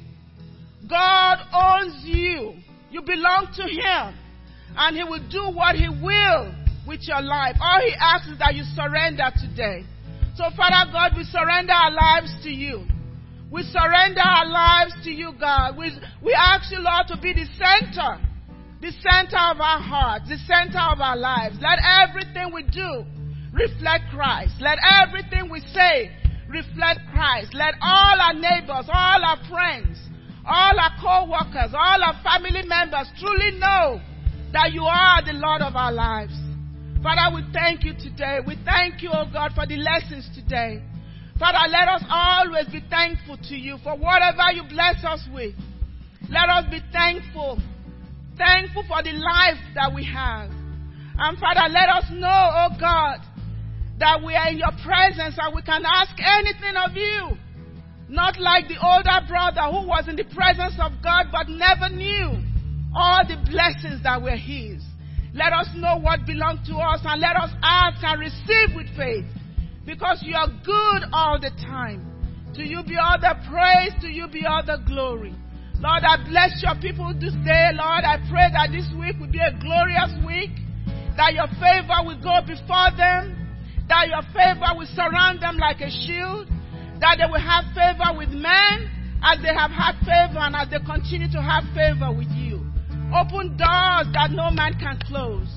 God 0.90 1.38
owns 1.54 2.02
you. 2.04 2.54
You 2.90 3.02
belong 3.02 3.52
to 3.58 3.62
Him. 3.62 4.18
And 4.76 4.96
He 4.96 5.04
will 5.04 5.24
do 5.30 5.56
what 5.56 5.76
He 5.76 5.88
will 5.88 6.52
with 6.84 7.06
your 7.06 7.22
life. 7.22 7.54
All 7.60 7.80
He 7.80 7.94
asks 8.00 8.26
is 8.26 8.38
that 8.40 8.56
you 8.56 8.64
surrender 8.74 9.30
today. 9.40 9.84
So, 10.34 10.44
Father 10.56 10.90
God, 10.90 11.12
we 11.16 11.22
surrender 11.22 11.72
our 11.72 11.92
lives 11.92 12.34
to 12.42 12.50
you. 12.50 12.86
We 13.50 13.62
surrender 13.62 14.20
our 14.20 14.46
lives 14.46 14.92
to 15.04 15.10
you, 15.10 15.32
God. 15.38 15.76
We, 15.76 15.90
we 16.22 16.34
ask 16.34 16.70
you, 16.70 16.78
Lord, 16.80 17.06
to 17.08 17.16
be 17.16 17.32
the 17.32 17.46
center 17.56 18.28
the 18.80 18.92
center 19.02 19.38
of 19.50 19.58
our 19.58 19.82
hearts, 19.82 20.28
the 20.28 20.38
center 20.46 20.78
of 20.78 21.00
our 21.00 21.16
lives. 21.16 21.58
Let 21.60 21.82
everything 21.82 22.54
we 22.54 22.62
do 22.62 23.04
reflect 23.52 24.10
Christ. 24.14 24.54
Let 24.60 24.78
everything 25.02 25.50
we 25.50 25.60
say 25.74 26.10
reflect 26.48 27.00
Christ. 27.12 27.54
Let 27.54 27.74
all 27.82 28.16
our 28.20 28.34
neighbors, 28.34 28.86
all 28.86 29.20
our 29.24 29.38
friends, 29.50 29.98
all 30.46 30.78
our 30.78 30.94
co-workers, 31.02 31.74
all 31.74 32.02
our 32.02 32.22
family 32.22 32.62
members 32.62 33.10
truly 33.18 33.58
know 33.58 34.00
that 34.52 34.72
you 34.72 34.84
are 34.84 35.24
the 35.26 35.34
Lord 35.34 35.60
of 35.60 35.74
our 35.74 35.92
lives. 35.92 36.34
Father, 37.02 37.34
we 37.34 37.42
thank 37.52 37.84
you 37.84 37.94
today. 37.94 38.38
We 38.46 38.56
thank 38.64 39.02
you, 39.02 39.10
oh 39.12 39.26
God, 39.32 39.52
for 39.54 39.66
the 39.66 39.76
lessons 39.76 40.28
today. 40.34 40.82
Father, 41.38 41.70
let 41.70 41.88
us 41.88 42.02
always 42.10 42.66
be 42.66 42.82
thankful 42.90 43.36
to 43.48 43.54
you 43.56 43.78
for 43.84 43.96
whatever 43.96 44.50
you 44.52 44.62
bless 44.68 45.04
us 45.04 45.26
with. 45.32 45.54
Let 46.28 46.48
us 46.48 46.64
be 46.70 46.80
thankful 46.92 47.58
thankful 48.38 48.84
for 48.86 49.02
the 49.02 49.12
life 49.12 49.58
that 49.74 49.92
we 49.92 50.06
have. 50.06 50.48
And 51.18 51.36
Father, 51.38 51.66
let 51.68 51.90
us 51.90 52.06
know, 52.14 52.30
oh 52.30 52.70
God, 52.78 53.18
that 53.98 54.22
we 54.24 54.34
are 54.38 54.48
in 54.48 54.58
your 54.58 54.72
presence 54.86 55.34
and 55.36 55.54
we 55.54 55.60
can 55.62 55.82
ask 55.84 56.14
anything 56.22 56.78
of 56.78 56.94
you. 56.94 57.36
Not 58.08 58.38
like 58.40 58.68
the 58.68 58.78
older 58.80 59.26
brother 59.26 59.66
who 59.74 59.86
was 59.86 60.06
in 60.08 60.16
the 60.16 60.24
presence 60.24 60.78
of 60.80 61.02
God 61.02 61.26
but 61.30 61.50
never 61.50 61.90
knew 61.92 62.40
all 62.94 63.20
the 63.26 63.36
blessings 63.50 64.02
that 64.04 64.22
were 64.22 64.38
his. 64.38 64.80
Let 65.34 65.52
us 65.52 65.68
know 65.74 65.98
what 65.98 66.24
belongs 66.24 66.66
to 66.68 66.76
us 66.76 67.00
and 67.04 67.20
let 67.20 67.36
us 67.36 67.50
ask 67.62 68.02
and 68.02 68.20
receive 68.20 68.74
with 68.74 68.86
faith 68.96 69.26
because 69.88 70.20
you 70.20 70.36
are 70.36 70.52
good 70.68 71.08
all 71.16 71.40
the 71.40 71.48
time. 71.64 72.04
To 72.52 72.60
you 72.62 72.84
be 72.84 73.00
all 73.00 73.16
the 73.16 73.32
praise, 73.48 73.96
to 74.04 74.08
you 74.12 74.28
be 74.28 74.44
all 74.44 74.60
the 74.60 74.76
glory. 74.84 75.32
Lord, 75.80 76.04
I 76.04 76.20
bless 76.28 76.60
your 76.60 76.76
people 76.76 77.16
this 77.16 77.32
day. 77.40 77.72
Lord, 77.72 78.04
I 78.04 78.20
pray 78.28 78.52
that 78.52 78.68
this 78.68 78.84
week 79.00 79.16
will 79.16 79.32
be 79.32 79.40
a 79.40 79.56
glorious 79.56 80.12
week, 80.28 80.52
that 81.16 81.32
your 81.32 81.48
favor 81.56 82.04
will 82.04 82.20
go 82.20 82.44
before 82.44 82.92
them, 83.00 83.32
that 83.88 84.12
your 84.12 84.20
favor 84.36 84.76
will 84.76 84.90
surround 84.92 85.40
them 85.40 85.56
like 85.56 85.80
a 85.80 85.88
shield, 85.88 86.52
that 87.00 87.16
they 87.16 87.24
will 87.24 87.40
have 87.40 87.64
favor 87.72 88.12
with 88.12 88.28
men 88.28 88.92
as 89.24 89.40
they 89.40 89.56
have 89.56 89.72
had 89.72 89.96
favor 90.04 90.44
and 90.44 90.52
as 90.52 90.68
they 90.68 90.84
continue 90.84 91.32
to 91.32 91.40
have 91.40 91.64
favor 91.72 92.12
with 92.12 92.28
you. 92.36 92.60
Open 93.16 93.56
doors 93.56 94.04
that 94.12 94.36
no 94.36 94.52
man 94.52 94.76
can 94.76 95.00
close. 95.08 95.48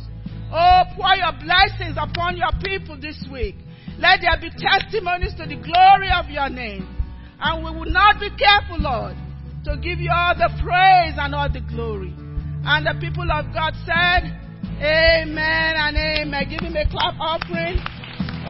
Oh, 0.56 0.84
pour 0.96 1.20
your 1.20 1.36
blessings 1.44 2.00
upon 2.00 2.40
your 2.40 2.56
people 2.64 2.96
this 2.96 3.20
week. 3.28 3.60
Let 4.02 4.22
there 4.22 4.34
be 4.42 4.50
testimonies 4.58 5.38
to 5.38 5.46
the 5.46 5.62
glory 5.62 6.10
of 6.10 6.26
your 6.28 6.50
name. 6.50 6.90
And 7.40 7.64
we 7.64 7.70
will 7.70 7.86
not 7.90 8.20
be 8.20 8.30
careful, 8.34 8.82
Lord, 8.82 9.16
to 9.66 9.78
give 9.78 10.00
you 10.00 10.10
all 10.10 10.34
the 10.34 10.50
praise 10.58 11.14
and 11.22 11.36
all 11.36 11.48
the 11.48 11.62
glory. 11.62 12.14
And 12.66 12.86
the 12.86 12.98
people 13.00 13.30
of 13.30 13.54
God 13.54 13.74
said, 13.86 14.26
Amen 14.82 15.74
and 15.78 15.96
amen. 15.96 16.50
Give 16.50 16.62
him 16.62 16.76
a 16.76 16.90
clap 16.90 17.14
offering. 17.22 17.78